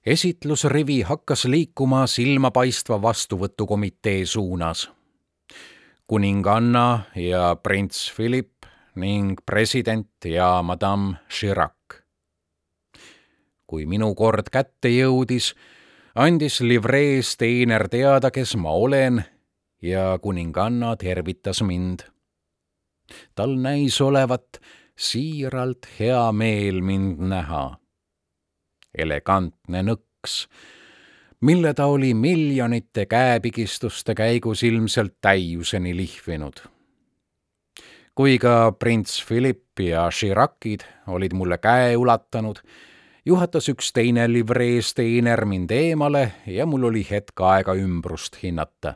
Esitlusrivi 0.07 1.03
hakkas 1.07 1.45
liikuma 1.45 2.07
silmapaistva 2.07 3.03
vastuvõtukomitee 3.03 4.27
suunas. 4.27 4.91
kuninganna 6.07 7.01
ja 7.17 7.57
prints 7.63 8.13
Philip 8.17 8.67
ning 8.95 9.39
president 9.47 10.09
ja 10.25 10.63
madame 10.63 11.15
Chirac. 11.29 12.03
kui 13.67 13.87
minu 13.87 14.15
kord 14.15 14.51
kätte 14.53 14.89
jõudis, 14.89 15.55
andis 16.15 16.61
livrees 16.61 17.37
teener 17.37 17.89
teada, 17.89 18.31
kes 18.31 18.57
ma 18.57 18.71
olen 18.71 19.25
ja 19.83 20.19
kuninganna 20.23 20.97
tervitas 20.97 21.63
mind. 21.63 22.01
tal 23.35 23.57
näis 23.57 24.01
olevat 24.01 24.59
siiralt 24.97 25.87
hea 25.99 26.33
meel 26.33 26.81
mind 26.81 27.19
näha. 27.19 27.82
Elegantne 28.95 29.83
nõks, 29.83 30.47
mille 31.41 31.75
ta 31.75 31.87
oli 31.87 32.15
miljonite 32.15 33.07
käepigistuste 33.07 34.15
käigus 34.15 34.63
ilmselt 34.63 35.15
täiuseni 35.21 35.97
lihvinud. 35.97 36.61
kui 38.15 38.39
ka 38.39 38.73
prints 38.79 39.25
Philip 39.27 39.81
ja 39.81 40.09
Chiracid 40.11 40.81
olid 41.07 41.33
mulle 41.33 41.59
käe 41.59 41.97
ulatanud, 41.97 42.59
juhatas 43.25 43.69
üks 43.69 43.93
teine 43.93 44.29
livrees 44.33 44.95
teener 44.95 45.45
mind 45.45 45.71
eemale 45.71 46.33
ja 46.47 46.67
mul 46.67 46.85
oli 46.85 47.07
hetk 47.11 47.41
aega 47.41 47.75
ümbrust 47.75 48.43
hinnata 48.43 48.95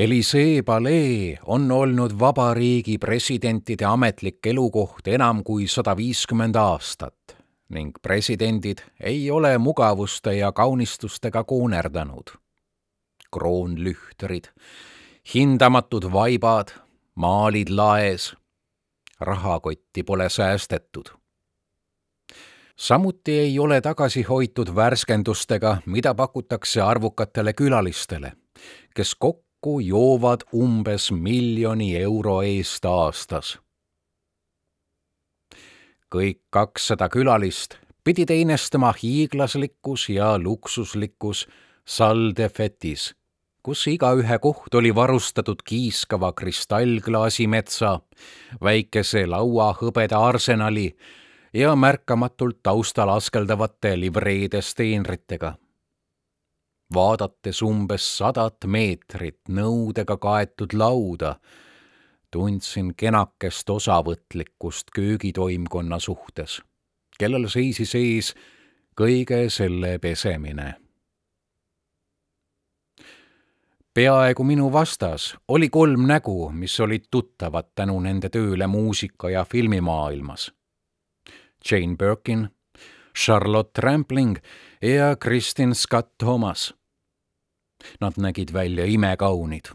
Elisee 0.00 0.62
palee 0.62 1.38
on 1.44 1.72
olnud 1.72 2.10
vabariigi 2.18 2.98
presidentide 2.98 3.84
ametlik 3.84 4.46
elukoht 4.46 5.08
enam 5.12 5.42
kui 5.44 5.66
sada 5.68 5.92
viiskümmend 5.96 6.56
aastat 6.56 7.34
ning 7.68 7.98
presidendid 8.02 8.80
ei 9.00 9.30
ole 9.30 9.50
mugavuste 9.58 10.32
ja 10.34 10.52
kaunistustega 10.52 11.42
koonerdanud. 11.44 12.32
kroonlühterid, 13.34 14.48
hindamatud 15.34 16.08
vaibad, 16.12 16.72
maalid 17.14 17.68
laes, 17.68 18.36
rahakotti 19.20 20.02
pole 20.02 20.28
säästetud. 20.28 21.12
samuti 22.76 23.38
ei 23.38 23.58
ole 23.58 23.80
tagasi 23.80 24.22
hoitud 24.22 24.74
värskendustega, 24.74 25.76
mida 25.86 26.14
pakutakse 26.14 26.80
arvukatele 26.80 27.52
külalistele, 27.52 28.32
kes 28.94 29.14
kokku 29.14 29.49
joovad 29.80 30.46
umbes 30.54 31.10
miljoni 31.12 31.96
euro 31.96 32.40
eest 32.42 32.84
aastas 32.84 33.58
kõik 36.10 36.40
kakssada 36.50 37.08
külalist 37.08 37.76
pidid 38.04 38.30
einestama 38.34 38.92
hiiglaslikus 39.02 40.08
ja 40.08 40.38
luksuslikus 40.38 41.46
Salle 41.84 42.32
de 42.36 42.48
Fetis, 42.48 43.14
kus 43.62 43.86
igaühe 43.90 44.38
koht 44.38 44.74
oli 44.74 44.92
varustatud 44.94 45.62
kiiskava 45.66 46.32
kristallklaasimetsa, 46.32 47.96
väikese 48.62 49.24
laua 49.26 49.72
hõbeda 49.80 50.20
arsenali 50.28 50.90
ja 51.54 51.74
märkamatult 51.76 52.60
taustal 52.62 53.10
askeldavate 53.16 53.96
livreede 54.00 54.62
steenritega. 54.62 55.54
Vaadates 56.94 57.62
umbes 57.62 58.06
sadat 58.18 58.66
meetrit 58.66 59.40
nõudega 59.48 60.16
kaetud 60.16 60.74
lauda, 60.74 61.36
tundsin 62.30 62.94
kenakest 62.96 63.70
osavõtlikkust 63.70 64.94
köögitoimkonna 64.94 65.98
suhtes, 65.98 66.60
kellel 67.18 67.48
seisis 67.48 67.94
ees 67.94 68.34
kõige 69.00 69.48
selle 69.50 69.98
pesemine. 69.98 70.74
peaaegu 73.94 74.44
minu 74.44 74.72
vastas 74.72 75.36
oli 75.48 75.68
kolm 75.68 76.06
nägu, 76.06 76.50
mis 76.50 76.80
olid 76.80 77.08
tuttavad 77.10 77.72
tänu 77.74 78.00
nende 78.00 78.28
tööle 78.28 78.66
muusika- 78.66 79.30
ja 79.30 79.44
filmimaailmas. 79.44 80.52
Jane 81.70 81.96
Birkin, 81.96 82.48
Charlotte 83.18 83.80
Rampling 83.80 84.36
ja 84.82 85.16
Kristin 85.16 85.74
Scott 85.74 86.18
Thomas. 86.18 86.74
Nad 88.00 88.16
nägid 88.16 88.52
välja 88.52 88.84
imekaunid 88.84 89.74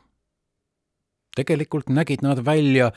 tegelikult 1.35 1.89
nägid 1.89 2.21
nad 2.21 2.45
välja 2.45 2.91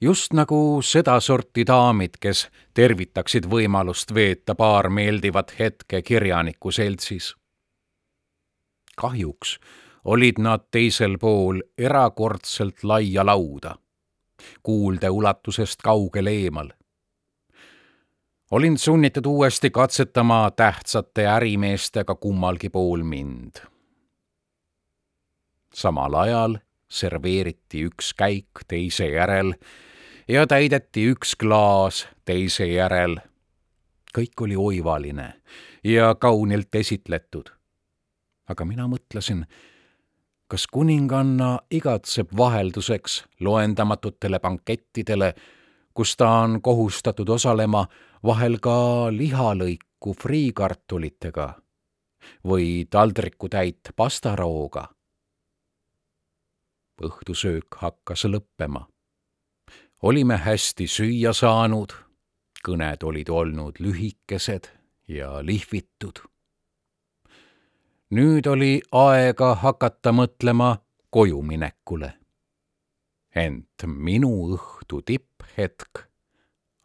just 0.00 0.32
nagu 0.32 0.82
sedasorti 0.82 1.64
daamid, 1.66 2.18
kes 2.20 2.46
tervitaksid 2.74 3.46
võimalust 3.50 4.14
veeta 4.14 4.54
paar 4.54 4.90
meeldivat 4.90 5.54
hetke 5.58 6.02
kirjaniku 6.02 6.70
seltsis. 6.70 7.34
kahjuks 8.96 9.58
olid 10.04 10.38
nad 10.38 10.62
teisel 10.70 11.18
pool 11.18 11.60
erakordselt 11.78 12.84
laia 12.84 13.26
lauda, 13.26 13.76
kuulde 14.62 15.10
ulatusest 15.10 15.82
kaugel 15.82 16.26
eemal. 16.26 16.68
olin 18.50 18.78
sunnitud 18.78 19.26
uuesti 19.26 19.70
katsetama 19.70 20.50
tähtsate 20.50 21.26
ärimeestega 21.26 22.14
kummalgi 22.14 22.68
pool 22.68 23.02
mind. 23.02 23.75
Samal 25.76 26.14
ajal 26.14 26.56
serveeriti 26.88 27.84
üks 27.90 28.14
käik 28.16 28.64
teise 28.68 29.10
järel 29.12 29.52
ja 30.28 30.46
täideti 30.46 31.10
üks 31.12 31.34
klaas 31.36 32.06
teise 32.24 32.66
järel. 32.66 33.18
kõik 34.16 34.40
oli 34.40 34.56
oivaline 34.56 35.32
ja 35.84 36.14
kaunilt 36.14 36.74
esitletud. 36.74 37.50
aga 38.48 38.64
mina 38.64 38.86
mõtlesin, 38.86 39.44
kas 40.48 40.66
kuninganna 40.66 41.58
igatseb 41.70 42.28
vahelduseks 42.36 43.24
loendamatutele 43.40 44.40
bankettidele, 44.40 45.34
kus 45.94 46.16
ta 46.16 46.30
on 46.30 46.62
kohustatud 46.62 47.28
osalema 47.28 47.86
vahel 48.24 48.58
ka 48.58 49.12
lihalõiku 49.12 50.14
friikartulitega 50.22 51.54
või 52.44 52.86
taldrikutäit 52.90 53.92
pastarooga 53.96 54.95
õhtusöök 57.02 57.74
hakkas 57.76 58.24
lõppema. 58.24 58.86
olime 60.02 60.36
hästi 60.36 60.86
süüa 60.86 61.32
saanud, 61.32 61.92
kõned 62.64 63.02
olid 63.02 63.28
olnud 63.28 63.80
lühikesed 63.80 64.68
ja 65.08 65.46
lihvitud. 65.46 66.20
nüüd 68.10 68.46
oli 68.46 68.82
aega 68.92 69.54
hakata 69.54 70.12
mõtlema 70.12 70.76
kojuminekule. 71.10 72.12
ent 73.34 73.82
minu 73.86 74.56
õhtu 74.56 75.02
tipphetk 75.02 76.08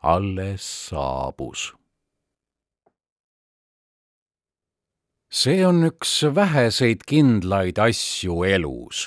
alles 0.04 0.89
saabus 0.89 1.74
see 5.32 5.62
on 5.65 5.86
üks 5.88 6.12
väheseid 6.36 7.06
kindlaid 7.08 7.80
asju 7.80 8.41
elus 8.43 9.06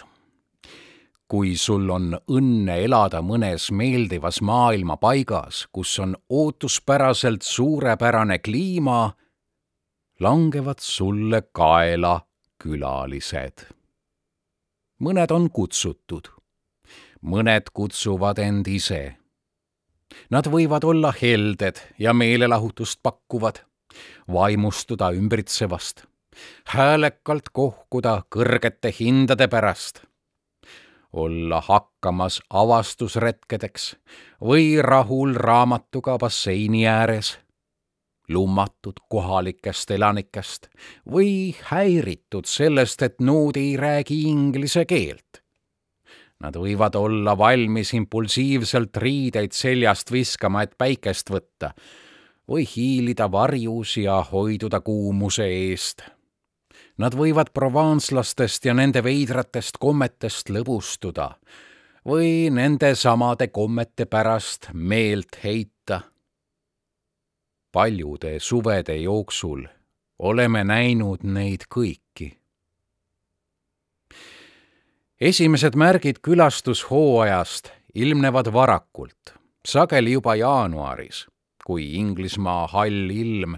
kui 1.29 1.57
sul 1.57 1.89
on 1.91 2.13
õnne 2.29 2.77
elada 2.85 3.23
mõnes 3.25 3.71
meeldivas 3.73 4.41
maailmapaigas, 4.45 5.67
kus 5.73 5.97
on 5.99 6.17
ootuspäraselt 6.29 7.43
suurepärane 7.43 8.39
kliima, 8.39 9.15
langevad 10.21 10.85
sulle 10.85 11.43
kaela 11.53 12.21
külalised. 12.61 13.67
mõned 15.01 15.33
on 15.35 15.51
kutsutud, 15.51 16.29
mõned 17.21 17.69
kutsuvad 17.73 18.39
end 18.39 18.69
ise. 18.69 19.17
Nad 20.31 20.47
võivad 20.47 20.85
olla 20.85 21.11
helded 21.13 21.81
ja 21.99 22.13
meelelahutust 22.15 23.01
pakkuvad, 23.03 23.59
vaimustuda 24.33 25.11
ümbritsevast, 25.13 26.05
häälekalt 26.77 27.51
kohkuda 27.53 28.23
kõrgete 28.31 28.95
hindade 28.95 29.49
pärast 29.49 30.05
olla 31.15 31.61
hakkamas 31.61 32.41
avastusretkedeks 32.51 33.95
või 34.43 34.83
rahul 34.83 35.35
raamatuga 35.35 36.17
basseini 36.19 36.87
ääres, 36.91 37.39
lummatud 38.29 38.99
kohalikest 39.09 39.91
elanikest 39.91 40.69
või 41.11 41.55
häiritud 41.71 42.49
sellest, 42.49 43.03
et 43.03 43.21
nood 43.21 43.57
ei 43.61 43.77
räägi 43.77 44.23
inglise 44.31 44.85
keelt. 44.85 45.43
Nad 46.41 46.57
võivad 46.61 46.97
olla 46.99 47.37
valmis 47.39 47.95
impulsiivselt 47.95 48.97
riideid 48.97 49.55
seljast 49.55 50.11
viskama, 50.13 50.65
et 50.65 50.75
päikest 50.79 51.31
võtta 51.31 51.71
või 52.49 52.67
hiilida 52.69 53.31
varjus 53.33 53.97
ja 54.03 54.19
hoiduda 54.33 54.81
kuumuse 54.85 55.47
eest 55.47 56.05
Nad 56.99 57.15
võivad 57.19 57.51
provanslastest 57.51 58.69
ja 58.69 58.75
nende 58.75 59.03
veidratest 59.03 59.81
kommetest 59.83 60.51
lõbustuda 60.55 61.33
või 62.07 62.51
nende 62.55 62.93
samade 62.95 63.49
kommete 63.49 64.07
pärast 64.07 64.71
meelt 64.73 65.41
heita. 65.45 66.01
paljude 67.73 68.39
suvede 68.41 68.97
jooksul 68.97 69.67
oleme 70.19 70.65
näinud 70.65 71.25
neid 71.25 71.67
kõiki. 71.77 72.39
esimesed 75.21 75.75
märgid 75.75 76.21
külastushooajast 76.23 77.73
ilmnevad 77.95 78.53
varakult, 78.53 79.35
sageli 79.67 80.13
juba 80.13 80.35
jaanuaris, 80.35 81.27
kui 81.67 81.95
Inglismaa 81.95 82.67
hall 82.67 83.11
ilm 83.11 83.57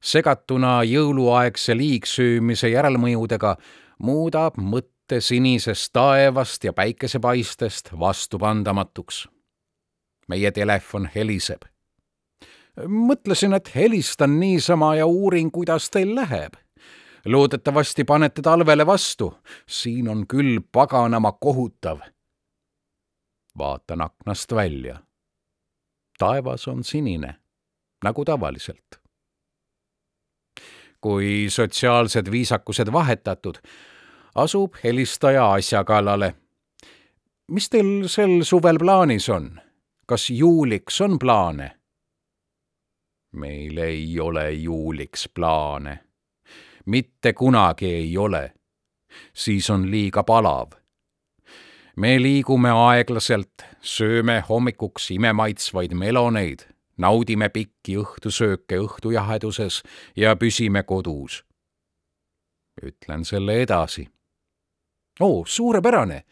segatuna 0.00 0.82
jõuluaegse 0.86 1.76
liigsöömise 1.76 2.70
järelmõjudega 2.70 3.56
muudab 4.02 4.58
mõtte 4.58 5.20
sinisest 5.20 5.92
taevast 5.92 6.64
ja 6.64 6.72
päikesepaistest 6.72 7.90
vastupandamatuks. 7.98 9.28
meie 10.28 10.50
telefon 10.50 11.08
heliseb. 11.14 11.62
mõtlesin, 12.86 13.54
et 13.54 13.74
helistan 13.74 14.40
niisama 14.40 14.94
ja 14.94 15.06
uurin, 15.06 15.50
kuidas 15.50 15.90
teil 15.90 16.14
läheb. 16.14 16.54
loodetavasti 17.24 18.04
panete 18.04 18.42
talvele 18.42 18.86
vastu, 18.86 19.34
siin 19.68 20.08
on 20.08 20.26
küll 20.26 20.60
paganama 20.72 21.32
kohutav. 21.32 21.98
vaatan 23.58 24.00
aknast 24.00 24.52
välja. 24.54 25.02
taevas 26.18 26.68
on 26.68 26.84
sinine, 26.84 27.34
nagu 28.04 28.24
tavaliselt 28.24 29.07
kui 31.00 31.46
sotsiaalsed 31.48 32.30
viisakused 32.30 32.92
vahetatud, 32.92 33.58
asub 34.34 34.74
helistaja 34.84 35.52
asja 35.52 35.84
kallale. 35.84 36.34
mis 37.48 37.70
teil 37.70 38.08
sel 38.08 38.42
suvel 38.42 38.78
plaanis 38.78 39.28
on? 39.28 39.60
kas 40.06 40.30
juuliks 40.30 41.00
on 41.00 41.18
plaane? 41.18 41.70
meil 43.32 43.78
ei 43.78 44.20
ole 44.20 44.52
juuliks 44.52 45.28
plaane. 45.34 45.98
mitte 46.86 47.32
kunagi 47.32 47.94
ei 47.94 48.18
ole. 48.18 48.52
siis 49.32 49.70
on 49.70 49.90
liiga 49.90 50.22
palav. 50.22 50.72
me 51.96 52.22
liigume 52.22 52.70
aeglaselt, 52.70 53.64
sööme 53.80 54.44
hommikuks 54.48 55.10
imemaitsvaid 55.10 55.94
meloneid, 55.94 56.60
naudime 56.98 57.48
pikki 57.48 57.96
õhtusööke 58.02 58.78
õhtujaheduses 58.84 59.82
ja 60.16 60.36
püsime 60.36 60.82
kodus. 60.82 61.44
ütlen 62.82 63.24
selle 63.24 63.62
edasi. 63.62 64.08
oo, 65.20 65.44
suurepärane 65.46 66.24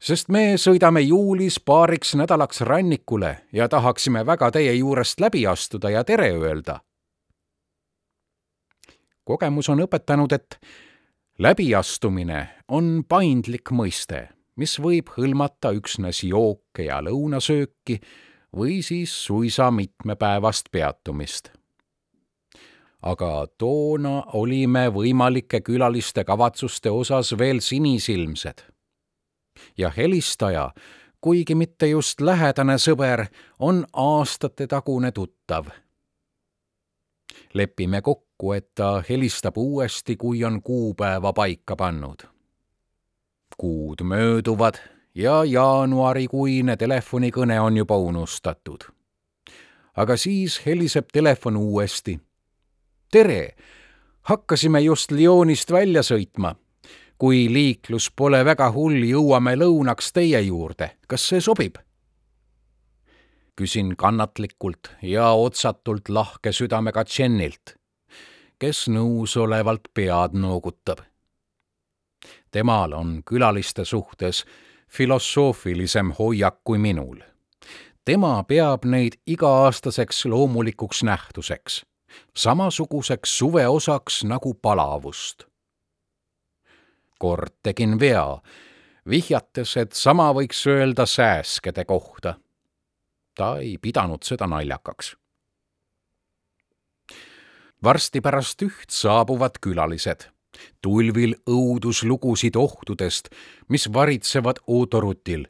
sest 0.00 0.30
me 0.32 0.56
sõidame 0.56 1.02
juulis 1.04 1.58
paariks 1.60 2.14
nädalaks 2.16 2.62
rannikule 2.64 3.34
ja 3.52 3.68
tahaksime 3.68 4.24
väga 4.26 4.50
teie 4.50 4.72
juurest 4.74 5.20
läbi 5.20 5.46
astuda 5.46 5.90
ja 5.90 6.04
tere 6.04 6.30
öelda. 6.32 6.80
kogemus 9.24 9.68
on 9.68 9.84
õpetanud, 9.84 10.32
et 10.32 10.56
läbiastumine 11.38 12.48
on 12.68 13.04
paindlik 13.08 13.70
mõiste, 13.70 14.28
mis 14.56 14.78
võib 14.80 15.12
hõlmata 15.14 15.70
üksnes 15.76 16.24
jooke 16.24 16.88
ja 16.88 16.98
lõunasööki 17.04 18.00
või 18.56 18.82
siis 18.82 19.24
suisa 19.24 19.70
mitmepäevast 19.70 20.68
peatumist 20.72 21.50
aga 23.02 23.46
toona 23.58 24.22
olime 24.36 24.88
võimalike 24.92 25.60
külaliste 25.64 26.24
kavatsuste 26.24 26.90
osas 26.90 27.32
veel 27.38 27.60
sinisilmsed 27.64 28.64
ja 29.78 29.90
helistaja, 29.96 30.70
kuigi 31.20 31.54
mitte 31.54 31.88
just 31.88 32.20
lähedane 32.20 32.78
sõber, 32.78 33.26
on 33.58 33.84
aastatetagune 33.92 35.12
tuttav. 35.12 35.66
lepime 37.54 38.00
kokku, 38.02 38.52
et 38.52 38.74
ta 38.74 39.02
helistab 39.08 39.56
uuesti, 39.58 40.16
kui 40.16 40.44
on 40.44 40.62
kuupäeva 40.62 41.32
paika 41.32 41.76
pannud. 41.76 42.22
kuud 43.56 44.02
mööduvad 44.02 44.99
ja 45.14 45.44
jaanuarikuine 45.44 46.76
telefonikõne 46.76 47.60
on 47.60 47.76
juba 47.76 47.96
unustatud. 47.96 48.84
aga 49.96 50.16
siis 50.16 50.60
heliseb 50.66 51.08
telefon 51.12 51.56
uuesti. 51.56 52.20
tere, 53.12 53.56
hakkasime 54.22 54.80
just 54.80 55.10
Lyonist 55.10 55.72
välja 55.72 56.02
sõitma 56.02 56.54
kui 57.20 57.52
liiklus 57.52 58.08
pole 58.16 58.40
väga 58.48 58.70
hull, 58.72 59.02
jõuame 59.04 59.52
lõunaks 59.60 60.08
teie 60.16 60.40
juurde, 60.40 60.94
kas 61.08 61.28
see 61.28 61.40
sobib? 61.44 61.76
küsin 63.60 63.90
kannatlikult 64.00 64.88
ja 65.04 65.26
otsatult 65.36 66.08
lahke 66.08 66.48
südamega 66.56 67.02
Jenilt, 67.04 67.74
kes 68.56 68.86
nõusolevalt 68.88 69.90
pead 69.92 70.32
noogutab. 70.32 71.02
temal 72.50 72.96
on 72.96 73.20
külaliste 73.26 73.84
suhtes 73.84 74.46
filosoofilisem 74.90 76.12
hoiak 76.18 76.60
kui 76.64 76.78
minul. 76.78 77.20
tema 78.04 78.44
peab 78.44 78.84
neid 78.84 79.20
iga-aastaseks 79.26 80.24
loomulikuks 80.26 81.02
nähtuseks, 81.02 81.84
samasuguseks 82.36 83.38
suveosaks 83.38 84.24
nagu 84.24 84.54
palavust 84.54 85.50
kord 87.20 87.52
tegin 87.62 87.98
vea, 88.00 88.40
vihjates, 89.08 89.76
et 89.76 89.92
sama 89.96 90.30
võiks 90.36 90.64
öelda 90.70 91.06
sääskede 91.06 91.84
kohta. 91.84 92.34
ta 93.36 93.56
ei 93.58 93.76
pidanud 93.78 94.24
seda 94.24 94.46
naljakaks. 94.46 95.16
varsti 97.82 98.20
pärast 98.20 98.62
üht 98.62 98.90
saabuvad 98.90 99.60
külalised, 99.60 100.30
tulvil 100.82 101.34
õuduslugusid 101.48 102.56
ohtudest, 102.56 103.30
mis 103.68 103.86
varitsevad 103.92 104.62
ootorutil, 104.66 105.46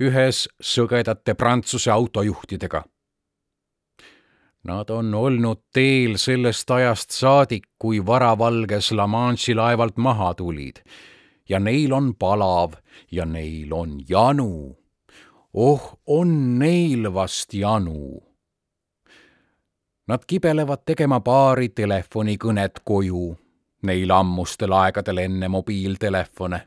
ühes 0.00 0.48
sõgedate 0.60 1.34
Prantsuse 1.34 1.90
autojuhtidega 1.90 2.84
Nad 4.64 4.90
on 4.90 5.14
olnud 5.14 5.58
teel 5.76 6.16
sellest 6.16 6.70
ajast 6.70 7.12
saadik, 7.12 7.66
kui 7.78 7.98
varavalges 8.06 8.94
La 8.96 9.04
Manche'i 9.06 9.54
laevalt 9.54 9.96
maha 9.96 10.34
tulid. 10.34 10.80
ja 11.48 11.58
neil 11.60 11.92
on 11.92 12.14
palav 12.14 12.72
ja 13.12 13.24
neil 13.24 13.72
on 13.72 14.00
janu. 14.08 14.76
oh, 15.54 15.98
on 16.06 16.58
neil 16.58 17.14
vast 17.14 17.54
janu. 17.54 18.22
Nad 20.08 20.24
kibelevad 20.26 20.84
tegema 20.86 21.20
paari 21.20 21.68
telefonikõnet 21.68 22.80
koju, 22.84 23.36
neil 23.84 24.10
ammustel 24.10 24.72
aegadel 24.72 25.18
enne 25.18 25.48
mobiiltelefone 25.48 26.60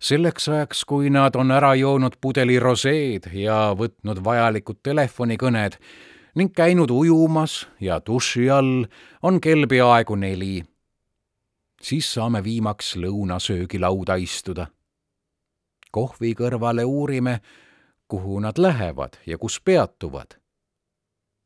selleks 0.00 0.48
ajaks, 0.48 0.84
kui 0.84 1.10
nad 1.10 1.36
on 1.36 1.52
ära 1.54 1.74
joonud 1.78 2.18
pudeli 2.20 2.58
roseed 2.58 3.28
ja 3.34 3.74
võtnud 3.78 4.22
vajalikud 4.24 4.80
telefonikõned, 4.82 5.78
ning 6.38 6.52
käinud 6.54 6.90
ujumas 6.90 7.66
ja 7.80 8.00
duši 8.06 8.48
all, 8.50 8.86
on 9.22 9.40
kell 9.40 9.66
peaaegu 9.66 10.16
neli. 10.16 10.64
siis 11.82 12.12
saame 12.14 12.44
viimaks 12.44 12.96
lõunasöögilauda 12.96 14.14
istuda. 14.16 14.66
kohvi 15.90 16.34
kõrvale 16.34 16.84
uurime, 16.84 17.40
kuhu 18.08 18.40
nad 18.40 18.58
lähevad 18.58 19.18
ja 19.26 19.38
kus 19.38 19.60
peatuvad. 19.60 20.38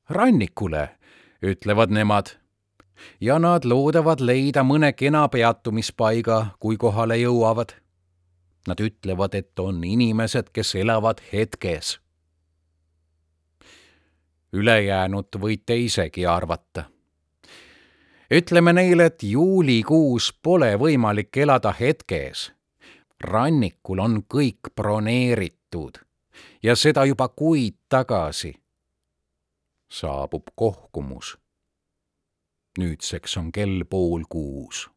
rannikule, 0.09 0.89
ütlevad 1.43 1.91
nemad. 1.91 2.42
Ja 3.21 3.39
nad 3.39 3.65
loodavad 3.65 4.21
leida 4.21 4.63
mõne 4.63 4.93
kena 4.93 5.29
peatumispaiga, 5.29 6.47
kui 6.59 6.77
kohale 6.77 7.17
jõuavad. 7.17 7.75
Nad 8.67 8.81
ütlevad, 8.81 9.35
et 9.35 9.59
on 9.59 9.85
inimesed, 9.85 10.53
kes 10.53 10.75
elavad 10.75 11.21
hetkes 11.33 12.03
ülejäänut 14.53 15.29
võite 15.41 15.77
isegi 15.77 16.27
arvata. 16.27 16.85
ütleme 18.31 18.73
neile, 18.73 19.05
et 19.05 19.23
juulikuus 19.23 20.33
pole 20.43 20.77
võimalik 20.77 21.37
elada 21.37 21.73
hetkes. 21.81 22.53
rannikul 23.21 23.99
on 23.99 24.23
kõik 24.35 24.75
broneeritud 24.77 25.99
ja 26.63 26.77
seda 26.77 27.05
juba 27.05 27.29
kuid 27.29 27.75
tagasi. 27.89 28.55
saabub 29.89 30.43
kohkumus. 30.55 31.42
Nüüdseks 32.79 33.37
on 33.37 33.53
kell 33.53 33.85
pool 33.91 34.27
kuus 34.29 34.89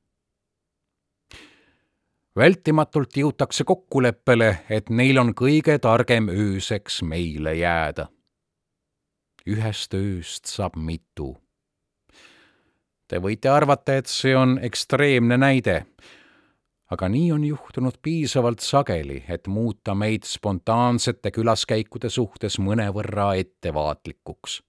vältimatult 2.36 3.16
jõutakse 3.18 3.64
kokkuleppele, 3.64 4.66
et 4.70 4.90
neil 4.90 5.18
on 5.18 5.32
kõige 5.32 5.80
targem 5.80 6.28
ööseks 6.30 7.02
meile 7.08 7.56
jääda 7.56 8.10
ühest 9.46 9.94
ööst 9.94 10.50
saab 10.50 10.76
mitu. 10.76 11.36
Te 13.08 13.22
võite 13.22 13.52
arvata, 13.54 14.00
et 14.00 14.10
see 14.10 14.34
on 14.38 14.58
ekstreemne 14.66 15.38
näide, 15.38 15.76
aga 16.90 17.10
nii 17.10 17.28
on 17.36 17.44
juhtunud 17.46 18.00
piisavalt 18.02 18.66
sageli, 18.66 19.22
et 19.30 19.48
muuta 19.48 19.94
meid 19.94 20.26
spontaansete 20.26 21.32
külaskäikude 21.32 22.10
suhtes 22.10 22.58
mõnevõrra 22.58 23.36
ettevaatlikuks. 23.38 24.64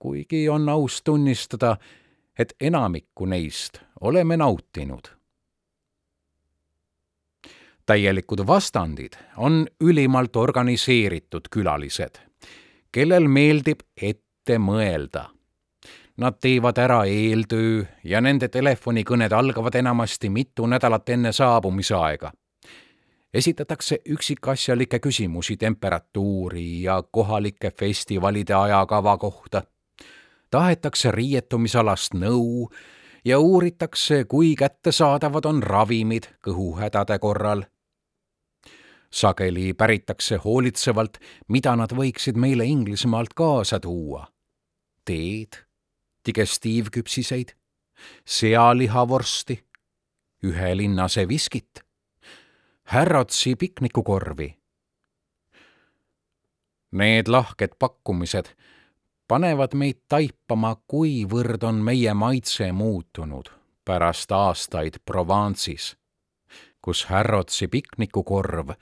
Kuigi 0.00 0.48
on 0.48 0.68
aus 0.68 1.02
tunnistada, 1.04 1.76
et 2.38 2.54
enamikku 2.60 3.26
neist 3.26 3.82
oleme 4.00 4.36
nautinud 4.36 5.12
täielikud 7.86 8.46
vastandid 8.46 9.16
on 9.36 9.66
ülimalt 9.80 10.36
organiseeritud 10.36 11.48
külalised 11.50 12.20
kellel 12.92 13.28
meeldib 13.28 13.84
ette 13.96 14.58
mõelda. 14.58 15.28
Nad 16.20 16.36
teevad 16.42 16.78
ära 16.78 16.98
eeltöö 17.08 17.84
ja 18.04 18.20
nende 18.20 18.50
telefonikõned 18.52 19.32
algavad 19.32 19.74
enamasti 19.78 20.28
mitu 20.30 20.66
nädalat 20.66 21.08
enne 21.08 21.32
saabumisaega. 21.32 22.32
esitatakse 23.34 23.98
üksikasjalikke 24.08 24.98
küsimusi 24.98 25.56
temperatuuri 25.56 26.82
ja 26.82 27.02
kohalike 27.02 27.70
festivalide 27.70 28.54
ajakava 28.54 29.18
kohta. 29.18 29.62
Tahetakse 30.50 31.10
riietumisalast 31.10 32.14
nõu 32.14 32.70
ja 33.24 33.38
uuritakse, 33.38 34.24
kui 34.24 34.54
kättesaadavad 34.56 35.44
on 35.44 35.62
ravimid 35.62 36.32
kõhuhädade 36.46 37.18
korral 37.18 37.64
sageli 39.10 39.74
päritakse 39.74 40.36
hoolitsevalt, 40.36 41.18
mida 41.48 41.74
nad 41.76 41.92
võiksid 41.92 42.38
meile 42.38 42.64
Inglismaalt 42.64 43.34
kaasa 43.34 43.80
tuua. 43.80 44.26
teed, 45.04 45.56
digestiivküpsiseid, 46.26 47.48
sealihavorsti, 48.24 49.64
ühe 50.44 50.76
linnase 50.76 51.28
viskit, 51.28 51.80
Harrodsi 52.84 53.56
piknikukorvi. 53.56 54.58
Need 56.92 57.28
lahked 57.28 57.74
pakkumised 57.78 58.54
panevad 59.30 59.76
meid 59.78 60.00
taipama, 60.10 60.74
kuivõrd 60.90 61.62
on 61.62 61.78
meie 61.86 62.14
maitse 62.14 62.72
muutunud 62.74 63.50
pärast 63.86 64.32
aastaid 64.34 64.98
Provence'is, 65.06 65.92
kus 66.82 67.04
Harrodsi 67.06 67.68
piknikukorv 67.68 68.74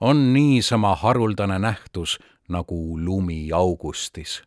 on 0.00 0.32
niisama 0.32 0.94
haruldane 0.94 1.58
nähtus 1.58 2.18
nagu 2.48 2.98
lumi 3.04 3.52
augustis. 3.52 4.42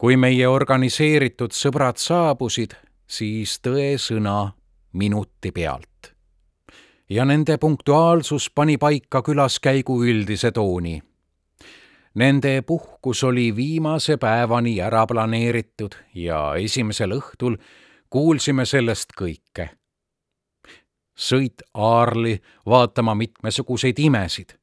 kui 0.00 0.16
meie 0.16 0.46
organiseeritud 0.48 1.52
sõbrad 1.52 1.98
saabusid, 2.00 2.72
siis 3.06 3.58
tõesõna 3.60 4.52
minuti 4.92 5.52
pealt. 5.52 6.14
ja 7.10 7.24
nende 7.24 7.58
punktuaalsus 7.58 8.50
pani 8.54 8.78
paika 8.78 9.22
külaskäigu 9.22 10.04
üldise 10.04 10.52
tooni 10.52 11.00
Nende 12.14 12.62
puhkus 12.62 13.24
oli 13.24 13.56
viimase 13.56 14.16
päevani 14.16 14.80
ära 14.80 15.06
planeeritud 15.06 15.94
ja 16.14 16.54
esimesel 16.58 17.12
õhtul 17.14 17.54
kuulsime 18.10 18.64
sellest 18.66 19.14
kõike. 19.20 19.68
sõit 21.14 21.62
Aarli 21.74 22.40
vaatama 22.66 23.14
mitmesuguseid 23.14 23.98
imesid. 23.98 24.58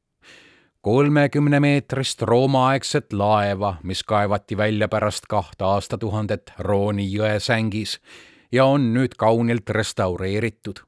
kolmekümnemeetrist 0.81 2.21
Rooma-aegset 2.21 3.13
laeva, 3.13 3.77
mis 3.83 4.03
kaevati 4.03 4.57
välja 4.57 4.87
pärast 4.87 5.25
kahte 5.29 5.63
aastatuhandet 5.63 6.51
Rooni 6.59 7.07
jõe 7.13 7.39
sängis 7.39 7.99
ja 8.51 8.65
on 8.65 8.93
nüüd 8.93 9.15
kaunilt 9.17 9.69
restaureeritud. 9.69 10.79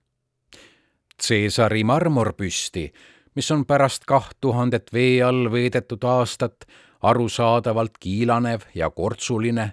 Caesari 1.27 1.83
marmorpüsti 1.83 2.91
mis 3.39 3.51
on 3.51 3.65
pärast 3.65 4.03
kaht 4.03 4.35
tuhandet 4.41 4.89
vee 4.93 5.21
all 5.23 5.45
veedetud 5.51 6.03
aastat 6.03 6.65
arusaadavalt 7.01 7.93
kiilanev 7.99 8.65
ja 8.75 8.89
kortsuline. 8.89 9.71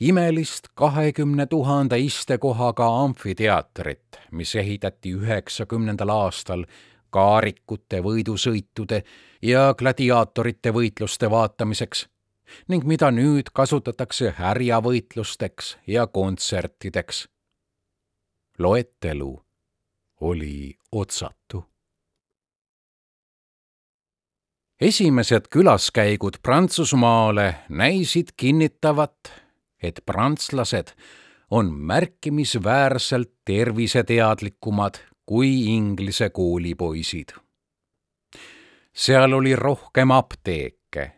imelist 0.00 0.68
kahekümne 0.74 1.46
tuhande 1.46 1.98
istekohaga 1.98 2.88
amfiteatrit, 3.04 4.18
mis 4.30 4.56
ehitati 4.56 5.14
üheksakümnendal 5.14 6.08
aastal 6.08 6.64
kaarikute 7.10 8.02
võidusõitude 8.02 9.02
ja 9.42 9.74
gladiaatorite 9.78 10.74
võitluste 10.74 11.30
vaatamiseks 11.30 12.06
ning 12.68 12.84
mida 12.84 13.10
nüüd 13.10 13.54
kasutatakse 13.54 14.34
härjavõitlusteks 14.38 15.76
ja 15.86 16.06
kontsertideks. 16.06 17.28
loetelu 18.58 19.42
oli 20.20 20.74
otsatu 20.92 21.71
esimesed 24.82 25.42
külaskäigud 25.50 26.34
Prantsusmaale 26.42 27.54
näisid 27.68 28.26
kinnitavat, 28.36 29.32
et 29.82 30.00
prantslased 30.06 30.88
on 31.50 31.74
märkimisväärselt 31.74 33.30
terviseteadlikumad 33.44 34.94
kui 35.26 35.64
Inglise 35.74 36.30
koolipoisid. 36.30 37.28
seal 38.94 39.32
oli 39.32 39.56
rohkem 39.56 40.10
apteeke, 40.10 41.12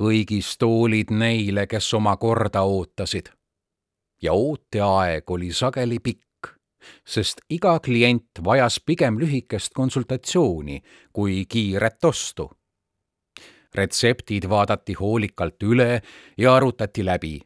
kõigis 0.00 0.56
toolid 0.58 1.12
neile, 1.12 1.66
kes 1.66 1.94
oma 1.94 2.16
korda 2.16 2.62
ootasid. 2.62 3.28
ja 4.22 4.32
ooteaeg 4.32 5.30
oli 5.30 5.52
sageli 5.52 5.98
pikk, 5.98 6.48
sest 7.06 7.40
iga 7.50 7.78
klient 7.80 8.44
vajas 8.44 8.80
pigem 8.80 9.18
lühikest 9.18 9.72
konsultatsiooni 9.74 10.82
kui 11.12 11.44
kiiret 11.48 12.04
ostu 12.04 12.50
retseptid 13.74 14.48
vaadati 14.48 14.94
hoolikalt 14.98 15.62
üle 15.62 16.02
ja 16.38 16.54
arutati 16.54 17.04
läbi. 17.04 17.40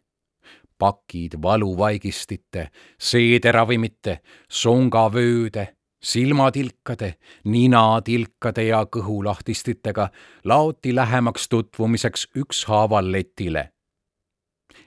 pakid 0.78 1.38
valuvaigistite, 1.42 2.68
seederavimite, 3.00 4.18
songavööde, 4.48 5.76
silmatilkade, 6.02 7.14
ninatilkade 7.44 8.66
ja 8.68 8.82
kõhulahtistitega 8.84 10.08
laoti 10.44 10.94
lähemaks 10.94 11.48
tutvumiseks 11.48 12.28
ükshaaval 12.36 13.12
letile. 13.12 13.72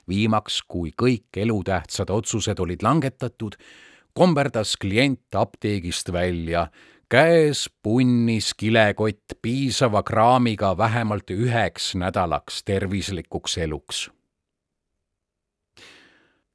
viimaks, 0.10 0.62
kui 0.68 0.92
kõik 1.02 1.38
elutähtsad 1.38 2.10
otsused 2.10 2.60
olid 2.60 2.82
langetatud, 2.82 3.56
komberdas 4.14 4.78
klient 4.78 5.36
apteegist 5.36 6.12
välja 6.12 6.68
käes 7.10 7.70
punnis 7.84 8.54
kilekott 8.54 9.34
piisava 9.42 10.04
kraamiga 10.04 10.78
vähemalt 10.78 11.32
üheks 11.32 11.96
nädalaks 11.96 12.64
tervislikuks 12.64 13.58
eluks. 13.58 14.12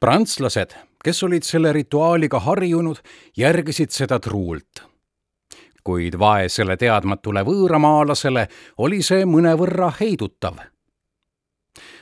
prantslased, 0.01 0.71
kes 1.05 1.23
olid 1.23 1.43
selle 1.43 1.73
rituaaliga 1.73 2.41
harjunud, 2.41 2.97
järgisid 3.37 3.91
seda 3.91 4.21
truult. 4.21 4.83
kuid 5.85 6.19
vaesele 6.19 6.77
teadmatule 6.77 7.43
võõramaalasele 7.45 8.49
oli 8.79 9.03
see 9.03 9.25
mõnevõrra 9.25 9.93
heidutav. 10.01 10.57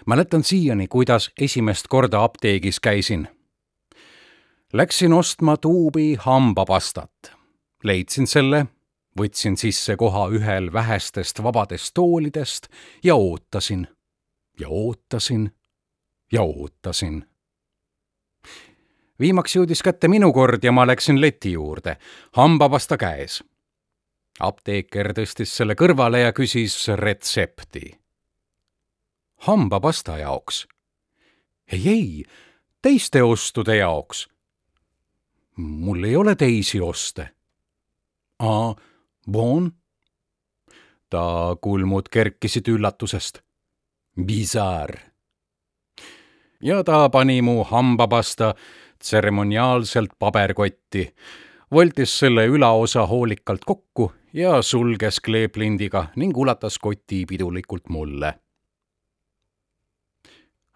mäletan 0.06 0.44
siiani, 0.44 0.88
kuidas 0.88 1.30
esimest 1.40 1.88
korda 1.88 2.22
apteegis 2.24 2.80
käisin. 2.80 3.28
Läksin 4.72 5.12
ostma 5.12 5.56
tuubi 5.56 6.16
hambapastat 6.20 7.41
leidsin 7.82 8.26
selle, 8.26 8.66
võtsin 9.18 9.56
sisse 9.56 9.96
koha 9.96 10.28
ühel 10.32 10.72
vähestest 10.72 11.42
vabadest 11.42 11.94
toolidest 11.94 12.68
ja 13.04 13.14
ootasin 13.14 13.86
ja 14.60 14.68
ootasin 14.68 15.50
ja 16.32 16.42
ootasin. 16.42 17.24
viimaks 19.20 19.56
jõudis 19.56 19.82
kätte 19.82 20.08
minu 20.08 20.32
kord 20.32 20.64
ja 20.64 20.72
ma 20.72 20.86
läksin 20.86 21.20
leti 21.20 21.52
juurde, 21.52 21.96
hambapasta 22.32 22.96
käes. 22.96 23.44
apteeker 24.40 25.12
tõstis 25.12 25.56
selle 25.56 25.74
kõrvale 25.74 26.18
ja 26.18 26.32
küsis 26.32 26.88
retsepti. 26.88 27.98
hambapasta 29.36 30.18
jaoks? 30.18 30.66
ei, 31.72 31.88
ei, 31.88 32.24
teiste 32.82 33.22
ostude 33.22 33.76
jaoks. 33.76 34.28
mul 35.56 36.04
ei 36.04 36.16
ole 36.16 36.36
teisi 36.36 36.80
oste 36.80 37.28
Ah, 38.42 38.74
bon? 39.30 39.70
ta 41.10 41.56
kulmud 41.60 42.08
kerkisid 42.10 42.66
üllatusest. 42.68 43.38
Bizarre. 44.26 44.98
ja 46.60 46.82
ta 46.84 47.08
pani 47.08 47.42
mu 47.42 47.64
hambapasta 47.64 48.54
tseremoniaalselt 48.98 50.10
paberkotti, 50.18 51.14
voltis 51.70 52.18
selle 52.18 52.46
ülaosa 52.46 53.06
hoolikalt 53.06 53.64
kokku 53.64 54.12
ja 54.32 54.62
sulges 54.62 55.20
kleeplindiga 55.20 56.06
ning 56.16 56.36
ulatas 56.36 56.78
koti 56.78 57.24
pidulikult 57.26 57.88
mulle 57.88 58.34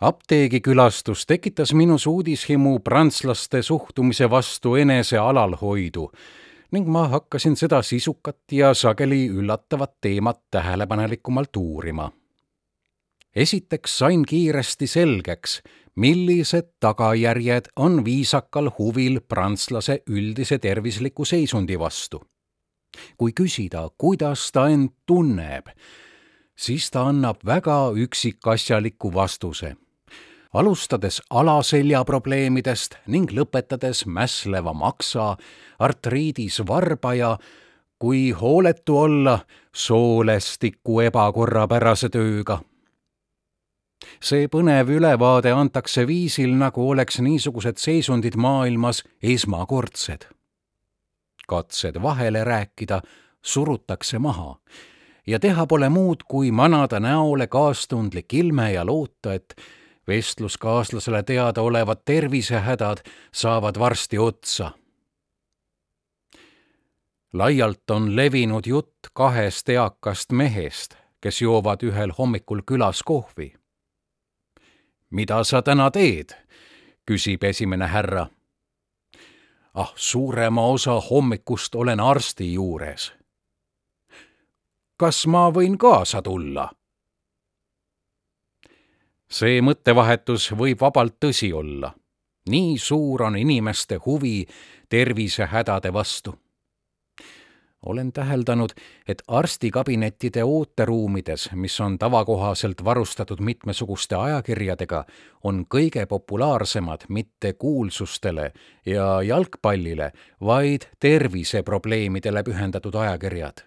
apteegikülastus 0.01 1.27
tekitas 1.27 1.73
minus 1.75 2.07
uudishimu 2.07 2.79
prantslaste 2.79 3.63
suhtumise 3.63 4.31
vastu 4.31 4.75
enese 4.77 5.19
alalhoidu 5.19 6.11
ning 6.73 6.89
ma 6.89 7.07
hakkasin 7.09 7.57
seda 7.57 7.83
sisukat 7.83 8.53
ja 8.53 8.75
sageli 8.75 9.29
üllatavat 9.29 9.93
teemat 10.01 10.41
tähelepanelikumalt 10.51 11.57
uurima. 11.57 12.13
esiteks 13.37 13.99
sain 13.99 14.25
kiiresti 14.27 14.87
selgeks, 14.87 15.63
millised 15.97 16.69
tagajärjed 16.81 17.69
on 17.77 18.05
viisakal 18.05 18.71
huvil 18.79 19.21
prantslase 19.21 20.03
üldise 20.11 20.59
tervisliku 20.59 21.25
seisundi 21.25 21.79
vastu. 21.79 22.25
kui 23.17 23.33
küsida, 23.33 23.91
kuidas 23.99 24.53
ta 24.53 24.69
end 24.69 24.89
tunneb, 25.07 25.67
siis 26.57 26.91
ta 26.91 27.03
annab 27.09 27.37
väga 27.47 27.93
üksikasjaliku 27.97 29.15
vastuse 29.15 29.77
alustades 30.57 31.21
alaselja 31.31 32.05
probleemidest 32.05 32.97
ning 33.07 33.31
lõpetades 33.33 34.05
mässleva 34.07 34.73
maksa, 34.73 35.37
artriidis 35.79 36.63
varba 36.69 37.15
ja 37.15 37.37
kui 37.99 38.31
hooletu 38.31 38.99
olla, 38.99 39.39
soolestiku 39.75 41.01
ebakorrapärase 41.01 42.09
tööga. 42.09 42.61
see 44.21 44.49
põnev 44.49 44.91
ülevaade 44.93 45.53
antakse 45.53 46.07
viisil, 46.07 46.55
nagu 46.57 46.91
oleks 46.91 47.21
niisugused 47.21 47.77
seisundid 47.77 48.37
maailmas 48.37 49.03
esmakordsed. 49.23 50.27
katsed 51.49 52.03
vahele 52.03 52.45
rääkida 52.45 53.01
surutakse 53.43 54.19
maha 54.19 54.59
ja 55.27 55.39
teha 55.39 55.67
pole 55.67 55.89
muud, 55.89 56.23
kui 56.29 56.51
manada 56.51 57.01
näole 57.01 57.47
kaastundlik 57.47 58.35
ilme 58.35 58.73
ja 58.73 58.87
loota, 58.87 59.35
et 59.35 59.55
vestluskaaslasele 60.07 61.23
teadaolevad 61.23 61.97
tervisehädad 62.05 62.99
saavad 63.33 63.79
varsti 63.79 64.19
otsa. 64.19 64.71
laialt 67.33 67.91
on 67.91 68.17
levinud 68.17 68.67
jutt 68.67 68.99
kahest 69.13 69.69
eakast 69.69 70.33
mehest, 70.33 70.95
kes 71.21 71.43
joovad 71.43 71.83
ühel 71.83 72.13
hommikul 72.19 72.61
külas 72.67 73.03
kohvi. 73.03 73.55
mida 75.11 75.45
sa 75.45 75.63
täna 75.63 75.91
teed? 75.91 76.31
küsib 77.11 77.45
esimene 77.45 77.87
härra. 77.87 78.27
ah, 79.75 79.93
suurema 79.97 80.67
osa 80.67 81.01
hommikust 81.01 81.75
olen 81.75 82.01
arsti 82.01 82.53
juures. 82.53 83.13
kas 84.97 85.27
ma 85.27 85.51
võin 85.51 85.79
kaasa 85.79 86.23
tulla? 86.23 86.71
See 89.37 89.61
mõttevahetus 89.65 90.51
võib 90.57 90.81
vabalt 90.81 91.19
tõsi 91.21 91.53
olla. 91.53 91.93
nii 92.47 92.79
suur 92.79 93.23
on 93.27 93.37
inimeste 93.37 93.97
huvi 94.07 94.47
tervisehädade 94.89 95.93
vastu. 95.93 96.35
olen 97.87 98.13
täheldanud, 98.13 98.73
et 99.09 99.23
arstikabinettide 99.29 100.45
ooteruumides, 100.45 101.51
mis 101.53 101.81
on 101.81 101.99
tavakohaselt 101.99 102.85
varustatud 102.85 103.41
mitmesuguste 103.41 104.15
ajakirjadega, 104.15 105.05
on 105.45 105.67
kõige 105.75 106.07
populaarsemad 106.07 107.07
mitte 107.09 107.53
kuulsustele 107.53 108.53
ja 108.87 109.23
jalgpallile, 109.23 110.13
vaid 110.41 110.89
terviseprobleemidele 111.01 112.43
pühendatud 112.43 112.95
ajakirjad 112.95 113.67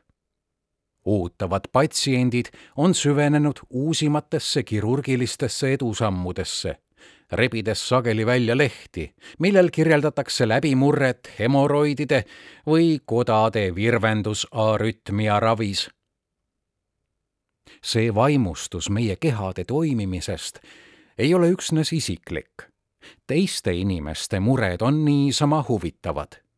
ootavad 1.10 1.62
patsiendid 1.72 2.46
on 2.78 2.94
süvenenud 2.94 3.60
uusimatesse 3.70 4.64
kirurgilistesse 4.64 5.74
edusammudesse, 5.74 6.76
rebides 7.32 7.90
sageli 7.90 8.26
välja 8.26 8.58
lehti, 8.58 9.14
millel 9.40 9.70
kirjeldatakse 9.72 10.48
läbimurret 10.48 11.32
hemoroidide 11.40 12.24
või 12.68 13.00
kodade 13.06 13.70
virvendusarütmia 13.76 15.40
ravis. 15.40 15.90
see 17.84 18.16
vaimustus 18.16 18.90
meie 18.90 19.16
kehade 19.16 19.64
toimimisest 19.64 20.60
ei 21.18 21.34
ole 21.34 21.50
üksnes 21.52 21.94
isiklik. 21.94 22.68
teiste 23.28 23.74
inimeste 23.74 24.40
mured 24.40 24.82
on 24.82 25.06
niisama 25.06 25.66
huvitavad 25.68 26.49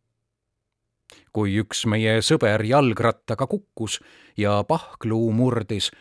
kui 1.34 1.56
üks 1.62 1.86
meie 1.86 2.20
sõber 2.26 2.63
jalgrattaga 2.67 3.48
kukkus 3.48 4.00
ja 4.38 4.62
pahkluu 4.67 5.32
murdis, 5.32 5.91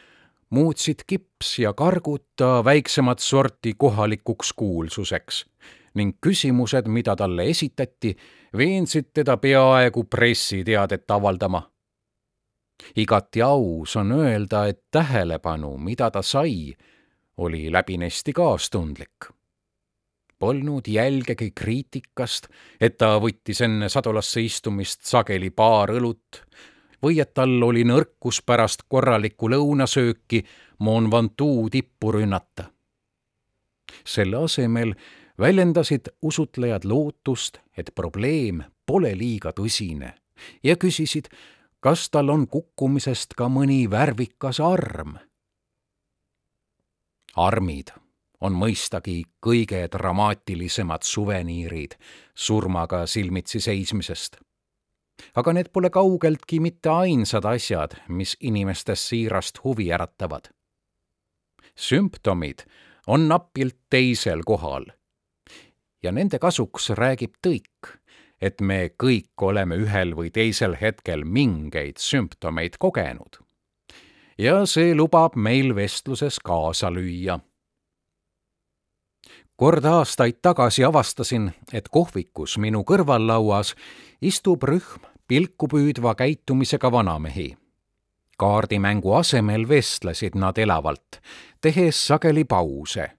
muutsid 0.51 1.05
kips 1.07 1.59
ja 1.63 1.73
kargud 1.73 2.25
ta 2.37 2.65
väiksemat 2.65 3.19
sorti 3.19 3.75
kohalikuks 3.79 4.53
kuulsuseks 4.53 5.45
ning 5.95 6.19
küsimused, 6.23 6.87
mida 6.87 7.17
talle 7.19 7.49
esitati, 7.51 8.13
veensid 8.57 9.11
teda 9.15 9.37
peaaegu 9.37 10.05
pressiteadet 10.05 11.11
avaldama. 11.11 11.63
igati 12.97 13.43
aus 13.43 13.97
on 13.97 14.13
öelda, 14.13 14.67
et 14.67 14.85
tähelepanu, 14.91 15.77
mida 15.77 16.11
ta 16.11 16.23
sai, 16.23 16.75
oli 17.37 17.73
läbinesti 17.73 18.33
kaastundlik 18.33 19.40
polnud 20.41 20.89
jälgegi 20.89 21.53
kriitikast, 21.55 22.49
et 22.81 22.97
ta 22.99 23.19
võttis 23.21 23.61
enne 23.65 23.89
sadulasse 23.93 24.41
istumist 24.41 25.05
sageli 25.05 25.53
paar 25.53 25.93
õlut 25.93 26.41
või 27.03 27.21
et 27.21 27.35
tal 27.37 27.63
oli 27.63 27.85
nõrkus 27.85 28.41
pärast 28.47 28.87
korralikku 28.89 29.51
lõunasööki 29.53 30.43
Mont 30.81 31.13
Ventoux 31.13 31.71
tippu 31.71 32.13
rünnata. 32.13 32.71
selle 34.05 34.37
asemel 34.37 34.95
väljendasid 35.39 36.09
usutlejad 36.23 36.85
lootust, 36.85 37.59
et 37.77 37.91
probleem 37.95 38.63
pole 38.87 39.15
liiga 39.19 39.53
tõsine 39.53 40.15
ja 40.63 40.77
küsisid, 40.77 41.29
kas 41.81 42.11
tal 42.11 42.31
on 42.31 42.47
kukkumisest 42.49 43.35
ka 43.35 43.49
mõni 43.49 43.91
värvikas 43.91 44.61
arm. 44.61 45.19
armid 47.37 48.00
on 48.41 48.57
mõistagi 48.57 49.23
kõige 49.45 49.83
dramaatilisemad 49.93 51.05
suveniirid 51.05 51.97
surmaga 52.35 53.07
silmitsi 53.07 53.61
seismisest. 53.61 54.37
aga 55.37 55.53
need 55.53 55.69
pole 55.73 55.91
kaugeltki 55.91 56.61
mitte 56.61 56.89
ainsad 56.89 57.45
asjad, 57.45 57.93
mis 58.09 58.37
inimestes 58.41 59.09
siirast 59.09 59.65
huvi 59.65 59.93
äratavad. 59.93 60.49
sümptomid 61.77 62.65
on 63.07 63.29
napilt 63.29 63.77
teisel 63.91 64.43
kohal. 64.47 64.87
ja 66.03 66.13
nende 66.13 66.39
kasuks 66.39 66.91
räägib 66.91 67.35
tõik, 67.47 68.01
et 68.41 68.61
me 68.61 68.91
kõik 69.03 69.43
oleme 69.43 69.77
ühel 69.77 70.17
või 70.17 70.31
teisel 70.31 70.77
hetkel 70.81 71.25
mingeid 71.25 71.99
sümptomeid 71.99 72.79
kogenud. 72.79 73.37
ja 74.39 74.67
see 74.67 74.95
lubab 74.95 75.37
meil 75.37 75.75
vestluses 75.75 76.41
kaasa 76.41 76.91
lüüa 76.91 77.41
kord 79.61 79.85
aastaid 79.85 80.39
tagasi 80.43 80.85
avastasin, 80.85 81.51
et 81.73 81.89
kohvikus 81.93 82.55
minu 82.59 82.81
kõrvallauas 82.89 83.75
istub 84.25 84.63
rühm 84.65 85.03
pilku 85.29 85.69
püüdva 85.69 86.15
käitumisega 86.17 86.93
vanamehi. 86.93 87.57
kaardimängu 88.39 89.13
asemel 89.15 89.69
vestlesid 89.69 90.35
nad 90.35 90.59
elavalt, 90.59 91.21
tehes 91.61 92.07
sageli 92.07 92.45
pause. 92.45 93.11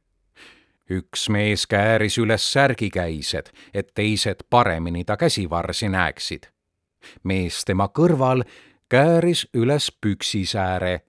üks 0.90 1.30
mees 1.30 1.68
kääris 1.68 2.18
üles 2.18 2.54
särgikäised, 2.54 3.52
et 3.74 3.94
teised 3.94 4.42
paremini 4.50 5.04
ta 5.04 5.18
käsivarsi 5.18 5.90
näeksid. 5.90 6.48
mees 7.24 7.66
tema 7.66 7.90
kõrval 8.00 8.44
kääris 8.90 9.48
üles 9.54 9.92
püksisääre. 10.02 11.02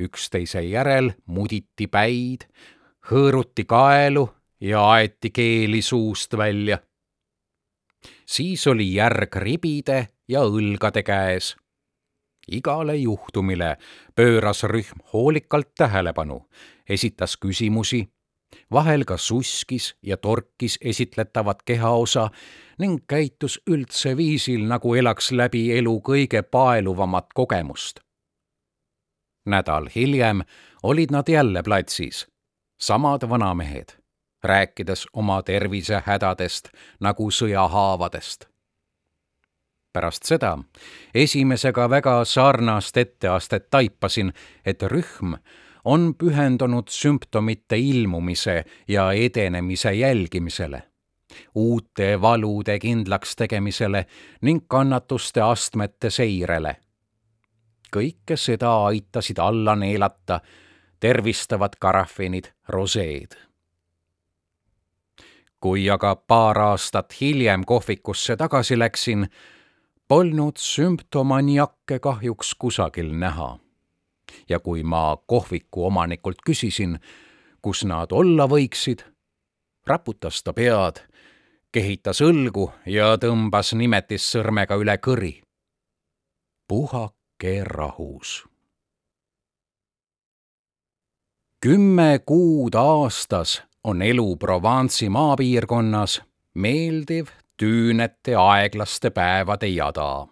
üksteise 0.00 0.62
järel 0.62 1.12
muditi 1.26 1.86
päid, 1.86 2.48
hõõruti 3.10 3.64
kaelu 3.64 4.37
ja 4.60 4.90
aeti 4.90 5.30
keeli 5.30 5.82
suust 5.82 6.36
välja. 6.36 6.78
siis 8.26 8.66
oli 8.66 8.94
järg 8.94 9.36
ribide 9.36 10.08
ja 10.28 10.40
õlgade 10.40 11.02
käes. 11.02 11.56
igale 12.48 12.96
juhtumile 12.96 13.76
pööras 14.14 14.62
rühm 14.62 15.00
hoolikalt 15.12 15.74
tähelepanu, 15.74 16.48
esitas 16.88 17.36
küsimusi, 17.36 18.08
vahel 18.72 19.04
ka 19.04 19.16
suskis 19.16 19.96
ja 20.02 20.16
torkis 20.16 20.78
esitletavat 20.80 21.62
kehaosa 21.62 22.30
ning 22.78 23.04
käitus 23.06 23.60
üldse 23.70 24.16
viisil, 24.16 24.64
nagu 24.66 24.94
elaks 24.94 25.32
läbi 25.32 25.72
elu 25.78 26.00
kõige 26.00 26.42
paeluvamat 26.42 27.26
kogemust. 27.34 28.00
nädal 29.46 29.88
hiljem 29.94 30.42
olid 30.82 31.10
nad 31.10 31.28
jälle 31.28 31.62
platsis, 31.62 32.26
samad 32.80 33.28
vanamehed 33.28 34.07
rääkides 34.44 35.06
oma 35.12 35.42
tervisehädadest 35.42 36.68
nagu 37.00 37.30
sõjahaavadest. 37.30 38.44
pärast 39.92 40.22
seda 40.22 40.58
esimesega 41.14 41.90
väga 41.90 42.24
sarnast 42.24 42.96
etteastet 42.96 43.70
taipasin, 43.70 44.32
et 44.64 44.82
rühm 44.82 45.34
on 45.84 46.14
pühendunud 46.14 46.88
sümptomite 46.88 47.78
ilmumise 47.78 48.64
ja 48.88 49.12
edenemise 49.12 49.92
jälgimisele, 49.92 50.82
uute 51.54 52.20
valude 52.20 52.78
kindlaks 52.78 53.36
tegemisele 53.36 54.06
ning 54.40 54.64
kannatuste 54.68 55.40
astmete 55.40 56.10
seirele. 56.10 56.76
kõike 57.96 58.36
seda 58.36 58.84
aitasid 58.84 59.38
alla 59.38 59.76
neelata 59.76 60.40
tervistavad 61.00 61.72
karafinid 61.80 62.52
roseed 62.68 63.47
kui 65.60 65.90
aga 65.90 66.16
paar 66.16 66.58
aastat 66.58 67.20
hiljem 67.20 67.64
kohvikusse 67.64 68.36
tagasi 68.36 68.78
läksin, 68.78 69.26
polnud 70.08 70.56
sümptomaniakke 70.56 71.98
kahjuks 71.98 72.54
kusagil 72.54 73.12
näha. 73.12 73.58
ja 74.48 74.58
kui 74.60 74.82
ma 74.82 75.16
kohviku 75.26 75.86
omanikult 75.86 76.38
küsisin, 76.46 76.98
kus 77.62 77.84
nad 77.84 78.12
olla 78.12 78.44
võiksid, 78.48 79.02
raputas 79.86 80.42
ta 80.42 80.52
pead, 80.52 81.00
kehitas 81.72 82.20
õlgu 82.20 82.70
ja 82.86 83.16
tõmbas 83.16 83.72
nimetissõrmega 83.74 84.76
üle 84.76 84.98
kõri. 84.98 85.42
puhake 86.68 87.64
rahus. 87.64 88.44
kümme 91.60 92.20
kuud 92.26 92.74
aastas 92.74 93.67
on 93.88 94.02
elu 94.02 94.36
Provence'i 94.36 95.08
maapiirkonnas 95.08 96.22
meeldiv 96.54 97.26
tüünete 97.56 98.34
aeglaste 98.36 99.10
päevade 99.10 99.66
jada. 99.66 100.26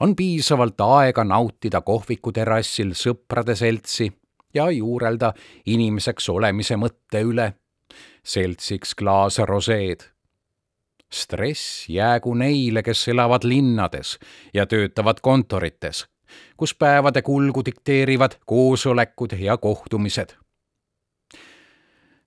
on 0.00 0.16
piisavalt 0.16 0.80
aega 0.80 1.24
nautida 1.24 1.80
kohvikuterrassil 1.80 2.90
sõprade 3.02 3.54
seltsi 3.54 4.08
ja 4.54 4.66
juurelda 4.70 5.32
inimeseks 5.66 6.28
olemise 6.28 6.74
mõtte 6.74 7.22
üle, 7.22 7.52
seltsiks 8.24 8.94
klaas 8.94 9.38
roseed. 9.38 10.02
stress 11.12 11.88
jäägu 11.88 12.34
neile, 12.34 12.82
kes 12.82 13.08
elavad 13.08 13.44
linnades 13.44 14.18
ja 14.54 14.66
töötavad 14.66 15.22
kontorites, 15.22 16.06
kus 16.56 16.74
päevade 16.74 17.22
kulgu 17.22 17.62
dikteerivad 17.64 18.40
koosolekud 18.46 19.38
ja 19.38 19.56
kohtumised. 19.56 20.40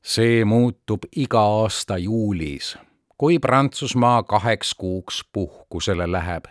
See 0.04 0.46
muutub 0.46 1.06
iga 1.16 1.40
aasta 1.40 1.98
juulis, 1.98 2.78
kui 3.18 3.40
Prantsusmaa 3.40 4.24
kaheks 4.24 4.74
kuuks 4.76 5.24
puhkusele 5.34 6.12
läheb. 6.12 6.46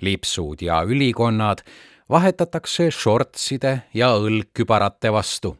lipsud 0.00 0.62
ja 0.62 0.82
ülikonnad 0.82 1.58
vahetatakse 2.10 2.90
šortside 2.90 3.82
ja 3.94 4.14
õlgkübarate 4.14 5.12
vastu. 5.12 5.56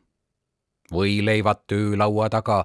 võileivad 0.92 1.64
töölaua 1.66 2.28
taga 2.30 2.64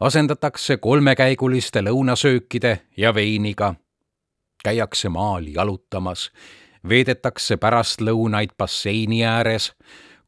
asendatakse 0.00 0.76
kolmekäiguliste 0.76 1.80
lõunasöökide 1.80 2.78
ja 2.96 3.14
veiniga. 3.14 3.74
käiakse 4.64 5.08
maal 5.08 5.44
jalutamas, 5.46 6.30
veedetakse 6.88 7.56
pärastlõunaid 7.56 8.50
basseini 8.58 9.24
ääres, 9.24 9.72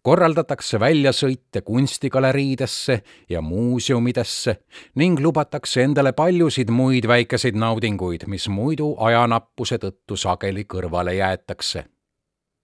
korraldatakse 0.02 0.80
väljasõite 0.80 1.60
kunstigaleriidesse 1.60 3.02
ja 3.28 3.40
muuseumidesse 3.40 4.56
ning 4.94 5.20
lubatakse 5.20 5.82
endale 5.82 6.12
paljusid 6.12 6.70
muid 6.70 7.08
väikeseid 7.08 7.56
naudinguid, 7.56 8.26
mis 8.26 8.48
muidu 8.48 8.94
ajanappuse 8.98 9.78
tõttu 9.78 10.16
sageli 10.16 10.64
kõrvale 10.64 11.14
jäetakse. 11.14 11.84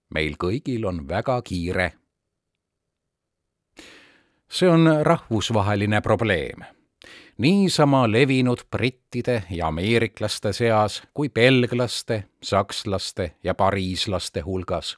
meil 0.09 0.35
kõigil 0.43 0.85
on 0.85 1.07
väga 1.07 1.41
kiire. 1.41 1.91
see 4.49 4.69
on 4.69 4.87
rahvusvaheline 5.01 6.01
probleem 6.01 6.75
niisama 7.37 8.11
levinud 8.11 8.59
brittide 8.71 9.43
ja 9.49 9.67
ameeriklaste 9.67 10.53
seas 10.53 11.03
kui 11.13 11.29
belglaste, 11.29 12.23
sakslaste 12.43 13.31
ja 13.43 13.55
pariislaste 13.55 14.41
hulgas. 14.41 14.97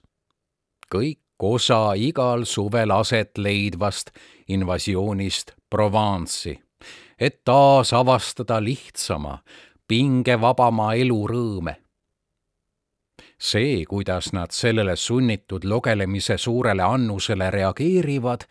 kõik 0.96 1.20
osa 1.40 1.94
igal 1.96 2.46
suvel 2.46 2.92
aset 2.92 3.38
leidvast 3.38 4.10
invasioonist 4.48 5.52
Provence'i, 5.70 6.60
et 7.20 7.44
taas 7.46 7.94
avastada 7.94 8.64
lihtsama, 8.64 9.38
pingevabama 9.88 10.94
elu 10.94 11.28
rõõme. 11.28 11.76
see, 13.40 13.86
kuidas 13.86 14.34
nad 14.34 14.52
sellele 14.52 14.96
sunnitud 14.96 15.64
lugelemise 15.64 16.38
suurele 16.38 16.84
annusele 16.84 17.52
reageerivad, 17.52 18.48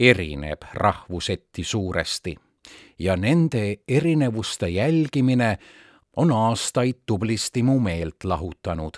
erineb 0.00 0.62
rahvuseti 0.72 1.64
suuresti 1.64 2.36
ja 2.98 3.16
nende 3.16 3.76
erinevuste 3.88 4.68
jälgimine 4.68 5.58
on 6.16 6.32
aastaid 6.32 6.94
tublisti 7.06 7.62
mu 7.62 7.80
meelt 7.80 8.24
lahutanud. 8.24 8.96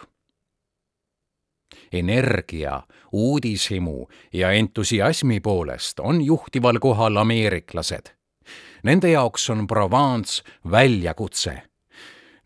Energia, 1.92 2.82
uudishimu 3.12 4.06
ja 4.32 4.50
entusiasmi 4.50 5.40
poolest 5.40 6.00
on 6.00 6.22
juhtival 6.24 6.78
kohal 6.78 7.16
ameeriklased. 7.16 8.14
Nende 8.82 9.10
jaoks 9.10 9.50
on 9.50 9.66
Provence 9.66 10.42
väljakutse. 10.70 11.62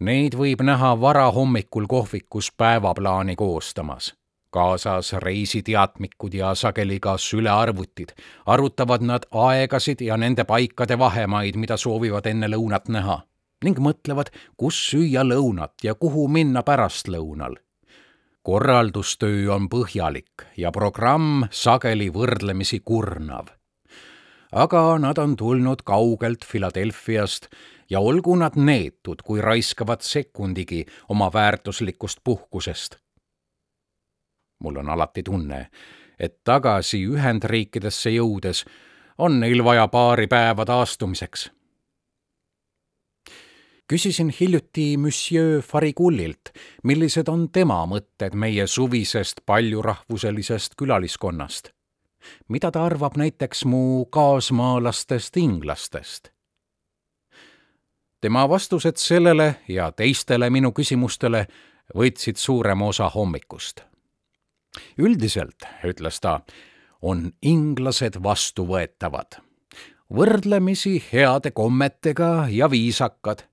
Neid 0.01 0.35
võib 0.35 0.63
näha 0.63 1.01
varahommikul 1.01 1.87
kohvikus 1.87 2.53
päevaplaani 2.57 3.37
koostamas 3.37 4.15
kaasas 4.53 5.13
reisiteatmikud 5.13 6.35
ja 6.35 6.55
sageli 6.55 7.01
ka 7.01 7.17
sülearvutid, 7.19 8.13
arutavad 8.47 9.03
nad 9.03 9.25
aegasid 9.33 10.01
ja 10.05 10.17
nende 10.17 10.45
paikade 10.45 10.99
vahemaid, 10.99 11.57
mida 11.57 11.77
soovivad 11.77 12.29
enne 12.29 12.51
lõunat 12.53 12.91
näha 12.93 13.23
ning 13.63 13.79
mõtlevad, 13.79 14.33
kus 14.59 14.79
süüa 14.91 15.23
lõunat 15.23 15.85
ja 15.87 15.95
kuhu 15.95 16.27
minna 16.29 16.65
pärastlõunal. 16.67 17.55
Korraldustöö 18.43 19.53
on 19.55 19.69
põhjalik 19.69 20.47
ja 20.57 20.71
programm 20.71 21.45
sageli 21.51 22.11
võrdlemisi 22.13 22.81
kurnav. 22.85 23.47
aga 24.53 24.99
nad 24.99 25.19
on 25.19 25.37
tulnud 25.37 25.83
kaugelt 25.85 26.45
Philadelphiast 26.51 27.47
ja 27.91 28.01
olgu 28.01 28.37
nad 28.37 28.57
neetud, 28.57 29.23
kui 29.25 29.41
raiskavad 29.41 30.01
sekundigi 30.01 30.87
oma 31.09 31.31
väärtuslikust 31.33 32.19
puhkusest 32.25 33.03
mul 34.63 34.77
on 34.77 34.91
alati 34.91 35.23
tunne, 35.23 35.67
et 36.19 36.39
tagasi 36.45 37.03
Ühendriikidesse 37.07 38.13
jõudes 38.15 38.65
on 39.19 39.41
neil 39.41 39.65
vaja 39.65 39.89
paari 39.89 40.27
päeva 40.27 40.65
taastumiseks. 40.65 41.51
Küsisin 43.93 44.35
hiljuti 44.41 44.97
Monsieur 44.97 45.63
Farikullilt, 45.63 46.49
millised 46.83 47.29
on 47.29 47.51
tema 47.53 47.83
mõtted 47.85 48.33
meie 48.33 48.65
suvisest 48.67 49.43
paljurahvuselisest 49.47 50.75
külaliskonnast. 50.81 51.69
mida 52.49 52.71
ta 52.71 52.85
arvab 52.85 53.17
näiteks 53.17 53.65
mu 53.65 54.05
kaasmaalastest 54.05 55.37
inglastest? 55.37 56.33
tema 58.21 58.49
vastused 58.49 58.97
sellele 58.97 59.55
ja 59.69 59.93
teistele 59.93 60.51
minu 60.51 60.73
küsimustele 60.73 61.47
võtsid 61.95 62.37
suurema 62.37 62.87
osa 62.87 63.09
hommikust 63.09 63.85
üldiselt, 64.99 65.69
ütles 65.85 66.21
ta, 66.21 66.41
on 67.03 67.33
inglased 67.43 68.23
vastuvõetavad, 68.23 69.37
võrdlemisi 70.09 71.03
heade 71.13 71.51
kommetega 71.51 72.47
ja 72.49 72.71
viisakad, 72.71 73.52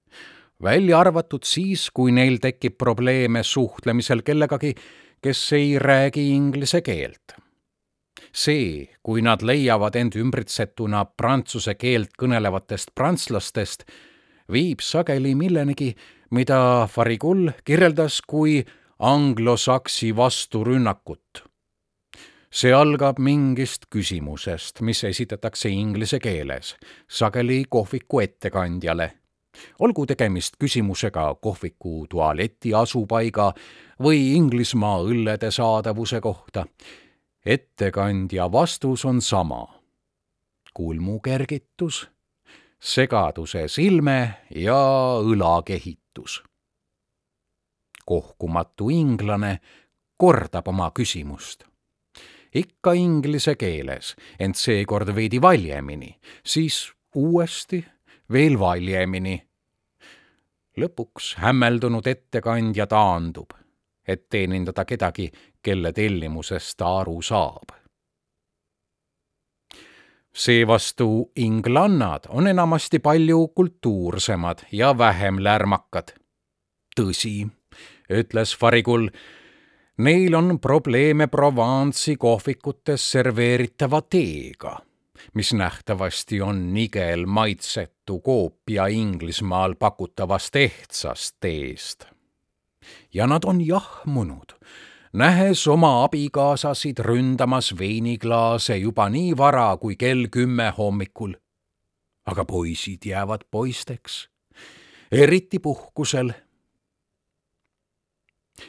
välja 0.63 0.99
arvatud 0.99 1.43
siis, 1.43 1.89
kui 1.93 2.11
neil 2.11 2.39
tekib 2.41 2.77
probleeme 2.77 3.43
suhtlemisel 3.43 4.21
kellegagi, 4.25 4.73
kes 5.21 5.53
ei 5.53 5.79
räägi 5.79 6.29
inglise 6.35 6.81
keelt. 6.81 7.35
see, 8.33 8.85
kui 9.01 9.23
nad 9.25 9.41
leiavad 9.41 9.95
end 9.95 10.13
ümbritsetuna 10.13 11.05
prantsuse 11.17 11.73
keelt 11.75 12.11
kõnelevatest 12.19 12.91
prantslastest, 12.95 13.87
viib 14.51 14.83
sageli 14.85 15.33
millenigi, 15.35 15.95
mida 16.31 16.87
Farigul 16.91 17.49
kirjeldas 17.65 18.21
kui 18.21 18.65
anglosaksi 18.99 20.15
vasturünnakut. 20.15 21.43
see 22.51 22.73
algab 22.73 23.19
mingist 23.19 23.85
küsimusest, 23.89 24.81
mis 24.81 25.03
esitatakse 25.03 25.69
inglise 25.69 26.19
keeles, 26.19 26.75
sageli 27.07 27.63
kohviku 27.69 28.19
ettekandjale. 28.19 29.18
Olgu 29.79 30.05
tegemist 30.05 30.57
küsimusega 30.59 31.35
kohviku 31.41 32.05
tualeti 32.09 32.73
asupaiga 32.73 33.53
või 34.03 34.35
Inglismaa 34.35 34.99
õllede 35.01 35.51
saadavuse 35.51 36.21
kohta. 36.21 36.65
ettekandja 37.45 38.51
vastus 38.51 39.05
on 39.05 39.21
sama. 39.21 39.67
kulmukergitus, 40.73 42.09
segaduse 42.79 43.67
silme 43.67 44.33
ja 44.55 44.79
õlakehitus 45.21 46.43
kohkumatu 48.09 48.89
inglane 48.89 49.59
kordab 50.17 50.67
oma 50.67 50.91
küsimust. 50.91 51.65
ikka 52.55 52.95
inglise 52.97 53.53
keeles, 53.61 54.15
ent 54.41 54.57
seekord 54.57 55.11
veidi 55.15 55.37
valjemini, 55.41 56.15
siis 56.41 56.79
uuesti 57.15 57.83
veel 58.31 58.59
valjemini. 58.59 59.41
lõpuks 60.79 61.35
hämmeldunud 61.37 62.07
ettekandja 62.07 62.87
taandub, 62.87 63.51
et 64.07 64.29
teenindada 64.29 64.85
kedagi, 64.85 65.31
kelle 65.61 65.91
tellimusest 65.93 66.77
ta 66.77 66.97
aru 67.01 67.21
saab 67.21 67.79
seevastu 70.39 71.31
inglannad 71.35 72.29
on 72.29 72.47
enamasti 72.47 72.99
palju 72.99 73.47
kultuursemad 73.47 74.59
ja 74.71 74.97
vähem 74.97 75.43
lärmakad. 75.43 76.13
tõsi 76.99 77.47
ütles 78.09 78.57
Farigul. 78.57 79.09
Neil 79.97 80.35
on 80.35 80.59
probleeme 80.59 81.27
Provence'i 81.27 82.15
kohvikutes 82.17 83.11
serveeritava 83.11 84.01
teega, 84.01 84.77
mis 85.33 85.53
nähtavasti 85.53 86.41
on 86.41 86.73
nigel 86.73 87.25
maitsetu 87.25 88.19
koopia 88.19 88.87
Inglismaal 88.87 89.75
pakutavast 89.75 90.55
ehtsast 90.55 91.35
teest. 91.39 92.05
ja 93.13 93.27
nad 93.27 93.43
on 93.43 93.67
jahmunud 93.67 94.59
nähes 95.13 95.67
oma 95.67 96.03
abikaasasid 96.03 96.99
ründamas 96.99 97.73
veiniklaase 97.79 98.77
juba 98.77 99.09
nii 99.09 99.37
vara 99.37 99.77
kui 99.77 99.95
kell 99.95 100.27
kümme 100.31 100.73
hommikul. 100.77 101.33
aga 102.25 102.45
poisid 102.45 103.05
jäävad 103.05 103.41
poisteks, 103.51 104.29
eriti 105.11 105.59
puhkusel 105.59 106.31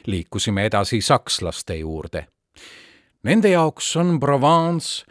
liikusime 0.05 0.65
edasi 0.65 1.01
sakslaste 1.01 1.75
juurde. 1.75 2.27
Nende 3.23 3.49
jaoks 3.49 3.95
on 3.97 4.19
Provence 4.19 5.05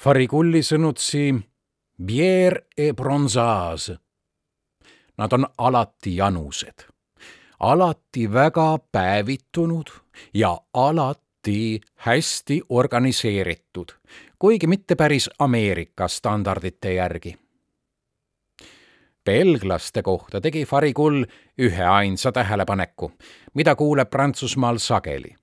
Farikulli 0.00 0.62
sõnutsi 0.64 1.26
bière 2.00 2.62
et 2.72 2.96
bronzage. 2.96 3.98
Nad 5.20 5.34
on 5.36 5.44
alati 5.60 6.14
janused, 6.16 6.86
alati 7.68 8.24
väga 8.32 8.78
päevitunud 8.92 9.90
ja 10.34 10.54
alati 10.72 11.80
hästi 12.06 12.62
organiseeritud, 12.68 13.92
kuigi 14.38 14.66
mitte 14.66 14.96
päris 14.96 15.28
Ameerika 15.38 16.08
standardite 16.08 16.94
järgi. 16.94 17.36
belglaste 19.24 20.02
kohta 20.02 20.40
tegi 20.40 20.64
Farigull 20.64 21.24
üheainsa 21.58 22.32
tähelepaneku, 22.32 23.12
mida 23.54 23.76
kuuleb 23.76 24.10
Prantsusmaal 24.10 24.78
sageli. 24.78 25.39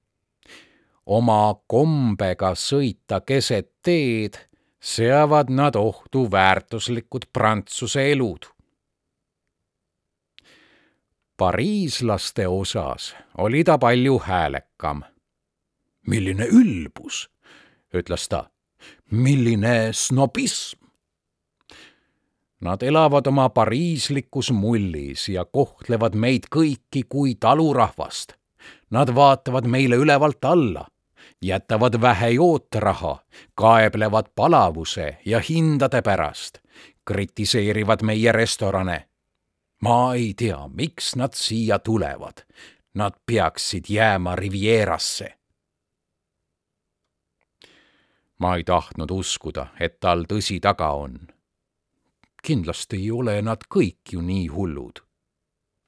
Oma 1.08 1.56
kombega 1.68 2.52
sõita 2.56 3.22
keset 3.26 3.72
teed 3.84 4.38
seavad 4.80 5.50
nad 5.50 5.76
ohtu 5.80 6.28
väärtuslikud 6.32 7.32
Prantsuse 7.34 8.12
elud 8.12 8.52
pariislaste 11.38 12.48
osas 12.48 13.16
oli 13.38 13.64
ta 13.64 13.78
palju 13.78 14.20
häälekam. 14.20 15.02
milline 16.08 16.48
ülbus, 16.48 17.30
ütles 17.94 18.30
ta, 18.30 18.50
milline 19.12 19.90
snobism. 19.92 20.80
Nad 22.62 22.82
elavad 22.82 23.28
oma 23.28 23.50
pariislikus 23.50 24.52
mullis 24.52 25.28
ja 25.30 25.46
kohtlevad 25.46 26.16
meid 26.16 26.48
kõiki 26.56 27.04
kui 27.10 27.36
talurahvast. 27.36 28.34
Nad 28.90 29.12
vaatavad 29.16 29.68
meile 29.68 29.96
ülevalt 29.96 30.46
alla, 30.46 30.88
jätavad 31.42 32.02
vähe 32.02 32.30
jootraha, 32.30 33.18
kaeblevad 33.56 34.26
palavuse 34.36 35.18
ja 35.26 35.42
hindade 35.50 36.02
pärast, 36.02 36.58
kritiseerivad 37.06 38.04
meie 38.04 38.32
restorane 38.32 39.08
ma 39.82 40.14
ei 40.14 40.34
tea, 40.34 40.68
miks 40.68 41.16
nad 41.16 41.34
siia 41.34 41.80
tulevad. 41.80 42.46
Nad 42.94 43.14
peaksid 43.26 43.86
jääma 43.90 44.36
Rivierasse. 44.36 45.34
ma 48.40 48.56
ei 48.56 48.64
tahtnud 48.64 49.12
uskuda, 49.12 49.68
et 49.80 50.00
tal 50.00 50.26
tõsi 50.30 50.60
taga 50.62 50.92
on. 50.92 51.28
kindlasti 52.44 52.96
ei 52.96 53.12
ole 53.12 53.42
nad 53.42 53.66
kõik 53.76 54.12
ju 54.12 54.22
nii 54.22 54.48
hullud. 54.48 55.00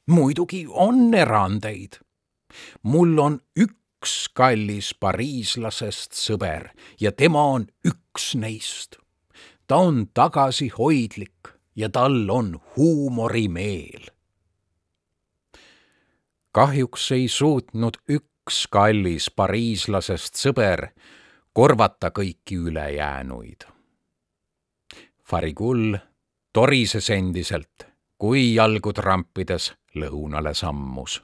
muidugi 0.08 0.66
on 0.70 1.14
erandeid. 1.14 2.00
mul 2.84 3.20
on 3.20 3.42
üks 3.60 3.79
kallis 4.34 4.94
pariislasest 5.00 6.16
sõber 6.16 6.70
ja 7.00 7.12
tema 7.12 7.44
on 7.56 7.68
üks 7.86 8.36
neist. 8.36 8.98
ta 9.68 9.78
on 9.78 10.08
tagasihoidlik 10.14 11.54
ja 11.76 11.90
tal 11.90 12.30
on 12.30 12.60
huumorimeel. 12.76 14.10
kahjuks 16.52 17.12
ei 17.12 17.28
suutnud 17.28 17.98
üks 18.10 18.68
kallis 18.72 19.32
pariislasest 19.32 20.36
sõber 20.36 20.90
korvata 21.54 22.10
kõiki 22.16 22.56
ülejäänuid. 22.56 23.68
Farigull 25.30 25.98
torises 26.54 27.10
endiselt, 27.10 27.86
kui 28.18 28.54
jalgu 28.56 28.94
trampides 28.94 29.74
lõunale 29.96 30.54
sammus. 30.54 31.22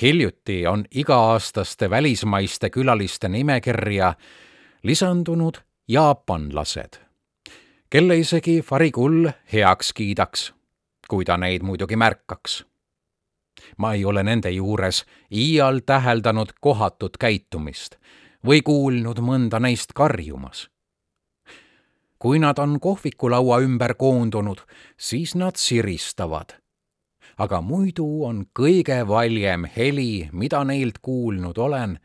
Hiljuti 0.00 0.66
on 0.66 0.84
iga-aastaste 0.90 1.90
välismaiste 1.90 2.70
külaliste 2.70 3.28
nimekirja 3.28 4.14
lisandunud 4.82 5.54
jaapanlased, 5.88 6.96
kelle 7.90 8.16
isegi 8.18 8.62
Farigull 8.62 9.28
heaks 9.52 9.92
kiidaks, 9.92 10.52
kui 11.08 11.24
ta 11.24 11.36
neid 11.36 11.62
muidugi 11.62 11.96
märkaks. 11.96 12.64
ma 13.78 13.92
ei 13.92 14.04
ole 14.04 14.22
nende 14.22 14.50
juures 14.50 15.04
iial 15.30 15.80
täheldanud 15.86 16.52
kohatut 16.60 17.16
käitumist 17.16 17.96
või 18.46 18.62
kuulnud 18.62 19.18
mõnda 19.18 19.60
neist 19.60 19.92
karjumas. 19.92 20.70
kui 22.18 22.38
nad 22.38 22.58
on 22.58 22.80
kohvikulaua 22.80 23.60
ümber 23.60 23.94
koondunud, 23.94 24.58
siis 24.96 25.34
nad 25.34 25.56
siristavad 25.56 26.61
aga 27.38 27.60
muidu 27.60 28.24
on 28.24 28.44
kõige 28.58 29.08
valjem 29.08 29.64
heli, 29.76 30.28
mida 30.32 30.64
neilt 30.64 30.98
kuulnud 31.02 31.58
olen, 31.58 31.98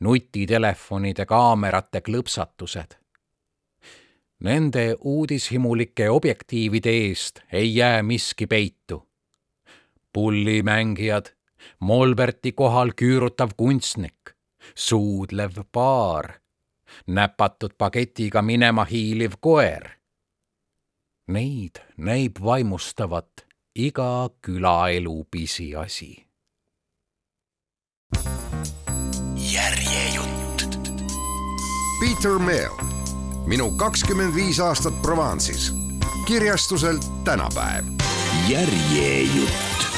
nutitelefonide 0.00 1.26
kaamerate 1.26 2.00
klõpsatused 2.00 2.98
Nende 4.44 4.96
uudishimulike 5.00 6.10
objektiivide 6.10 6.90
eest 6.90 7.40
ei 7.52 7.76
jää 7.76 8.02
miski 8.02 8.46
peitu. 8.46 9.08
pullimängijad, 10.12 11.26
Molberti 11.80 12.52
kohal 12.52 12.92
küürutav 12.92 13.50
kunstnik, 13.56 14.30
suudlev 14.74 15.50
paar, 15.72 16.32
näpatud 17.06 17.72
paketiga 17.78 18.42
minema 18.42 18.84
hiiliv 18.84 19.32
koer. 19.40 19.88
Neid 21.26 21.80
näib 21.96 22.36
vaimustavat 22.44 23.43
iga 23.74 24.30
külaelu 24.42 25.24
pisiasi. 25.30 26.24
järjejutt. 29.36 30.78
Peter 32.00 32.38
Mill 32.38 32.74
minu 33.46 33.70
kakskümmend 33.70 34.34
viis 34.34 34.60
aastat 34.60 34.94
Provence'is. 35.02 35.72
kirjastuselt 36.26 37.24
tänapäev. 37.24 37.84
järjejutt 38.48 39.93